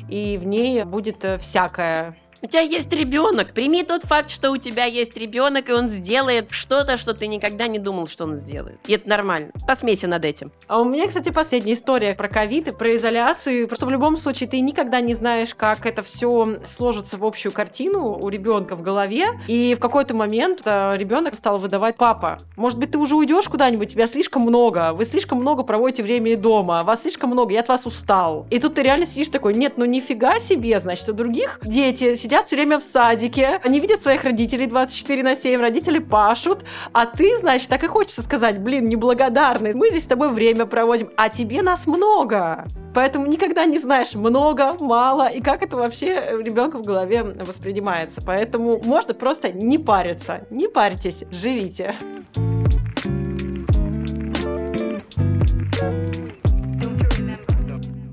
и 0.09 0.39
в 0.39 0.47
ней 0.47 0.85
будет 0.85 1.25
э, 1.25 1.39
всякое 1.39 2.17
у 2.43 2.47
тебя 2.47 2.61
есть 2.61 2.93
ребенок. 2.93 3.53
Прими 3.53 3.83
тот 3.83 4.05
факт, 4.05 4.31
что 4.31 4.51
у 4.51 4.57
тебя 4.57 4.85
есть 4.85 5.17
ребенок, 5.17 5.69
и 5.69 5.73
он 5.73 5.89
сделает 5.89 6.49
что-то, 6.51 6.97
что 6.97 7.15
ты 7.15 7.27
никогда 7.27 7.67
не 7.67 7.79
думал, 7.79 8.07
что 8.07 8.25
он 8.25 8.37
сделает. 8.37 8.79
И 8.87 8.93
это 8.93 9.09
нормально. 9.09 9.51
Посмейся 9.67 10.07
над 10.07 10.25
этим. 10.25 10.53
А 10.67 10.81
у 10.81 10.85
меня, 10.85 11.07
кстати, 11.09 11.31
последняя 11.31 11.75
история 11.75 12.15
про 12.15 12.29
ковид 12.29 12.69
и 12.69 12.73
про 12.73 12.95
изоляцию. 12.95 13.67
Просто 13.67 13.87
в 13.87 13.91
любом 13.91 14.17
случае 14.17 14.49
ты 14.49 14.61
никогда 14.61 15.01
не 15.01 15.15
знаешь, 15.15 15.55
как 15.55 15.87
это 15.87 16.03
все 16.03 16.59
сложится 16.65 17.17
в 17.17 17.25
общую 17.25 17.53
картину 17.53 18.19
у 18.21 18.29
ребенка 18.29 18.77
в 18.77 18.83
голове. 18.83 19.27
И 19.47 19.75
в 19.75 19.81
какой-то 19.81 20.15
момент 20.15 20.63
э, 20.65 20.97
ребенок 20.97 21.35
стал 21.35 21.59
выдавать 21.59 21.97
папа. 21.97 22.39
Может 22.57 22.79
быть, 22.79 22.93
ты 22.93 22.99
уже 22.99 23.17
уйдешь 23.17 23.49
куда-нибудь, 23.49 23.93
тебя 23.93 24.07
слишком 24.07 24.43
много, 24.43 24.93
вы 24.93 25.05
слишком 25.05 25.39
много 25.39 25.63
проводите 25.63 26.03
времени 26.03 26.35
дома, 26.35 26.83
вас 26.83 27.03
слишком 27.03 27.31
много, 27.31 27.53
я 27.53 27.61
от 27.61 27.69
вас 27.69 27.87
устал. 27.87 28.47
И 28.51 28.59
тут 28.59 28.75
ты 28.75 28.83
реально 28.83 29.07
сидишь 29.07 29.29
такой, 29.29 29.55
нет, 29.55 29.75
ну 29.77 29.85
нифига 29.85 30.39
себе, 30.39 30.79
значит, 30.81 31.09
у 31.09 31.13
других 31.13 31.61
дети 31.63 32.15
все 32.45 32.57
время 32.57 32.79
в 32.79 32.83
садике, 32.83 33.61
они 33.65 33.81
видят 33.81 34.03
своих 34.03 34.25
родителей 34.25 34.67
24 34.67 35.23
на 35.23 35.37
7, 35.37 35.61
родители 35.61 35.99
пашут, 35.99 36.65
а 36.93 37.07
ты, 37.07 37.37
значит, 37.39 37.69
так 37.69 37.83
и 37.85 37.87
хочется 37.87 38.23
сказать, 38.23 38.59
блин, 38.61 38.89
неблагодарный, 38.89 39.75
мы 39.75 39.89
здесь 39.89 40.05
с 40.05 40.07
тобой 40.07 40.31
время 40.31 40.67
проводим, 40.67 41.11
а 41.17 41.29
тебе 41.29 41.63
нас 41.63 41.87
много. 41.87 42.67
Поэтому 42.95 43.27
никогда 43.27 43.65
не 43.65 43.79
знаешь, 43.79 44.15
много, 44.15 44.75
мало, 44.81 45.29
и 45.29 45.41
как 45.41 45.63
это 45.63 45.77
вообще 45.77 46.39
ребенка 46.43 46.79
в 46.79 46.83
голове 46.83 47.23
воспринимается. 47.23 48.21
Поэтому 48.25 48.81
можно 48.83 49.15
просто 49.15 49.53
не 49.53 49.79
париться. 49.79 50.47
Не 50.51 50.69
парьтесь, 50.69 51.25
живите. 51.31 51.95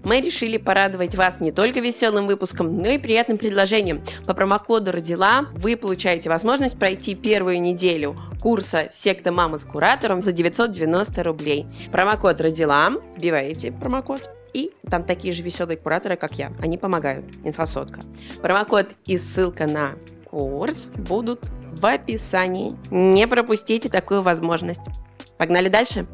Мы 0.06 0.22
решили 0.22 0.58
порадовать 0.58 1.15
вас 1.15 1.41
не 1.41 1.52
только 1.52 1.82
веселым 1.82 2.28
выпуском, 2.28 2.82
но 2.82 2.89
и 2.89 2.98
приятным 2.98 3.38
предложением. 3.38 4.04
По 4.26 4.34
промокоду 4.34 4.91
«Родила» 4.91 5.48
вы 5.54 5.76
получаете 5.76 6.30
возможность 6.30 6.78
пройти 6.78 7.15
первую 7.15 7.60
неделю 7.60 8.15
курса 8.41 8.88
«Секта 8.91 9.32
мамы 9.32 9.58
с 9.58 9.65
куратором» 9.65 10.22
за 10.22 10.32
990 10.32 11.24
рублей. 11.24 11.65
Промокод 11.91 12.39
«Родила», 12.39 12.91
вбиваете 13.18 13.72
промокод, 13.72 14.30
и 14.54 14.72
там 14.89 15.04
такие 15.04 15.34
же 15.34 15.44
веселые 15.44 15.76
кураторы, 15.76 16.15
как 16.15 16.36
я. 16.36 16.54
Они 16.62 16.78
помогают. 16.78 17.26
Инфосотка. 17.44 18.02
Промокод 18.41 18.96
и 19.06 19.18
ссылка 19.18 19.65
на 19.68 19.96
курс 20.26 20.91
будут 20.96 21.41
в 21.74 21.86
описании. 21.86 22.78
Не 22.89 23.28
пропустите 23.28 23.89
такую 23.89 24.22
возможность. 24.22 24.82
Погнали 25.38 25.68
дальше? 25.68 26.06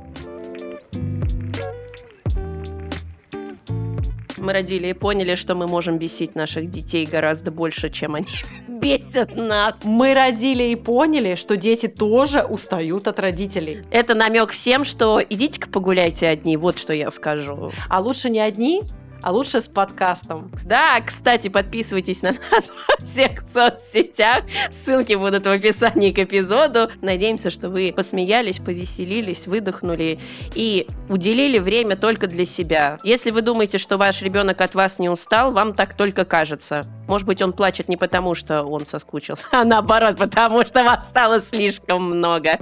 Мы 4.41 4.53
родили 4.53 4.87
и 4.87 4.93
поняли, 4.93 5.35
что 5.35 5.55
мы 5.55 5.67
можем 5.67 5.97
бесить 5.97 6.35
наших 6.35 6.69
детей 6.69 7.05
гораздо 7.05 7.51
больше, 7.51 7.89
чем 7.89 8.15
они 8.15 8.27
бесят 8.67 9.35
нас. 9.35 9.83
Мы 9.83 10.13
родили 10.13 10.63
и 10.63 10.75
поняли, 10.75 11.35
что 11.35 11.57
дети 11.57 11.87
тоже 11.87 12.43
устают 12.43 13.07
от 13.07 13.19
родителей. 13.19 13.83
Это 13.91 14.15
намек 14.15 14.51
всем, 14.51 14.83
что 14.83 15.21
идите-ка 15.21 15.69
погуляйте 15.69 16.27
одни, 16.27 16.57
вот 16.57 16.77
что 16.79 16.93
я 16.93 17.11
скажу. 17.11 17.71
А 17.89 17.99
лучше 17.99 18.29
не 18.29 18.39
одни, 18.39 18.83
а 19.21 19.31
лучше 19.31 19.61
с 19.61 19.67
подкастом. 19.67 20.51
Да, 20.65 20.99
кстати, 21.01 21.47
подписывайтесь 21.47 22.21
на 22.21 22.33
нас 22.51 22.71
во 22.87 23.05
всех 23.05 23.41
соцсетях. 23.41 24.43
Ссылки 24.71 25.13
будут 25.13 25.45
в 25.45 25.49
описании 25.49 26.11
к 26.11 26.19
эпизоду. 26.19 26.89
Надеемся, 27.01 27.49
что 27.49 27.69
вы 27.69 27.93
посмеялись, 27.95 28.59
повеселились, 28.59 29.47
выдохнули 29.47 30.19
и 30.55 30.87
уделили 31.09 31.59
время 31.59 31.95
только 31.95 32.27
для 32.27 32.45
себя. 32.45 32.97
Если 33.03 33.31
вы 33.31 33.41
думаете, 33.41 33.77
что 33.77 33.97
ваш 33.97 34.21
ребенок 34.21 34.61
от 34.61 34.75
вас 34.75 34.99
не 34.99 35.09
устал, 35.09 35.51
вам 35.51 35.73
так 35.73 35.95
только 35.95 36.25
кажется. 36.25 36.85
Может 37.07 37.27
быть, 37.27 37.41
он 37.41 37.53
плачет 37.53 37.89
не 37.89 37.97
потому, 37.97 38.35
что 38.35 38.63
он 38.63 38.85
соскучился, 38.85 39.47
а 39.51 39.63
наоборот, 39.63 40.17
потому 40.17 40.65
что 40.65 40.83
вас 40.83 41.07
стало 41.07 41.41
слишком 41.41 42.03
много. 42.03 42.57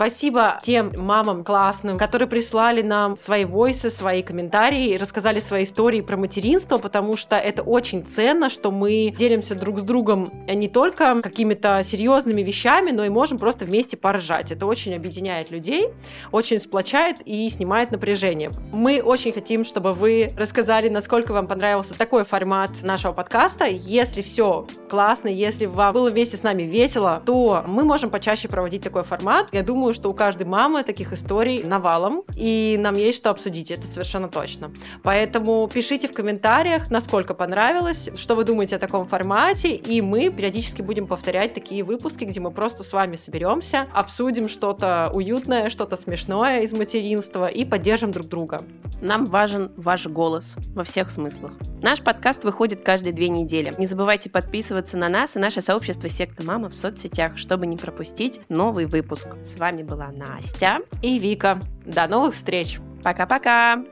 Спасибо 0.00 0.58
тем 0.62 0.94
мамам 0.96 1.44
классным, 1.44 1.98
которые 1.98 2.26
прислали 2.26 2.80
нам 2.80 3.18
свои 3.18 3.44
войсы, 3.44 3.90
свои 3.90 4.22
комментарии 4.22 4.94
и 4.94 4.96
рассказали 4.96 5.40
свои 5.40 5.64
истории 5.64 6.00
про 6.00 6.16
материнство, 6.16 6.78
потому 6.78 7.18
что 7.18 7.36
это 7.36 7.62
очень 7.62 8.06
ценно, 8.06 8.48
что 8.48 8.70
мы 8.70 9.14
делимся 9.14 9.54
друг 9.54 9.80
с 9.80 9.82
другом 9.82 10.32
не 10.48 10.68
только 10.68 11.20
какими-то 11.20 11.82
серьезными 11.84 12.40
вещами, 12.40 12.92
но 12.92 13.04
и 13.04 13.10
можем 13.10 13.38
просто 13.38 13.66
вместе 13.66 13.98
поржать. 13.98 14.50
Это 14.50 14.64
очень 14.64 14.94
объединяет 14.94 15.50
людей, 15.50 15.88
очень 16.32 16.60
сплочает 16.60 17.18
и 17.26 17.46
снимает 17.50 17.90
напряжение. 17.90 18.52
Мы 18.72 19.02
очень 19.02 19.34
хотим, 19.34 19.66
чтобы 19.66 19.92
вы 19.92 20.32
рассказали, 20.34 20.88
насколько 20.88 21.32
вам 21.32 21.46
понравился 21.46 21.92
такой 21.92 22.24
формат 22.24 22.70
нашего 22.80 23.12
подкаста. 23.12 23.66
Если 23.66 24.22
все 24.22 24.66
классно, 24.88 25.28
если 25.28 25.66
вам 25.66 25.92
было 25.92 26.08
вместе 26.08 26.38
с 26.38 26.42
нами 26.42 26.62
весело, 26.62 27.22
то 27.26 27.64
мы 27.66 27.84
можем 27.84 28.08
почаще 28.08 28.48
проводить 28.48 28.82
такой 28.82 29.02
формат. 29.02 29.48
Я 29.52 29.62
думаю, 29.62 29.89
думаю, 29.90 29.94
что 29.94 30.10
у 30.10 30.14
каждой 30.14 30.46
мамы 30.46 30.84
таких 30.84 31.12
историй 31.12 31.62
навалом, 31.64 32.22
и 32.36 32.76
нам 32.78 32.94
есть 32.94 33.18
что 33.18 33.30
обсудить, 33.30 33.70
это 33.70 33.86
совершенно 33.86 34.28
точно. 34.28 34.70
Поэтому 35.02 35.68
пишите 35.72 36.06
в 36.06 36.12
комментариях, 36.12 36.90
насколько 36.90 37.34
понравилось, 37.34 38.10
что 38.14 38.36
вы 38.36 38.44
думаете 38.44 38.76
о 38.76 38.78
таком 38.78 39.06
формате, 39.06 39.74
и 39.74 40.00
мы 40.00 40.30
периодически 40.30 40.82
будем 40.82 41.06
повторять 41.06 41.54
такие 41.54 41.82
выпуски, 41.82 42.24
где 42.24 42.40
мы 42.40 42.50
просто 42.50 42.84
с 42.84 42.92
вами 42.92 43.16
соберемся, 43.16 43.88
обсудим 43.92 44.48
что-то 44.48 45.10
уютное, 45.12 45.70
что-то 45.70 45.96
смешное 45.96 46.60
из 46.60 46.72
материнства 46.72 47.46
и 47.46 47.64
поддержим 47.64 48.12
друг 48.12 48.28
друга. 48.28 48.62
Нам 49.00 49.24
важен 49.24 49.72
ваш 49.76 50.06
голос 50.06 50.56
во 50.74 50.84
всех 50.84 51.10
смыслах. 51.10 51.52
Наш 51.82 52.02
подкаст 52.02 52.44
выходит 52.44 52.82
каждые 52.82 53.14
две 53.14 53.30
недели. 53.30 53.72
Не 53.78 53.86
забывайте 53.86 54.28
подписываться 54.28 54.98
на 54.98 55.08
нас 55.08 55.36
и 55.36 55.38
наше 55.38 55.62
сообщество 55.62 56.08
«Секта 56.08 56.44
Мама» 56.44 56.68
в 56.68 56.74
соцсетях, 56.74 57.38
чтобы 57.38 57.66
не 57.66 57.78
пропустить 57.78 58.40
новый 58.50 58.84
выпуск. 58.84 59.28
С 59.42 59.56
вами 59.80 59.88
была 59.88 60.10
Настя 60.10 60.80
и 61.02 61.18
Вика. 61.18 61.60
До 61.84 62.06
новых 62.06 62.34
встреч! 62.34 62.80
Пока-пока! 63.02 63.84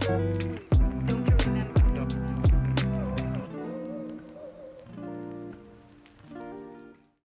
thank 0.00 0.42
you 0.42 0.51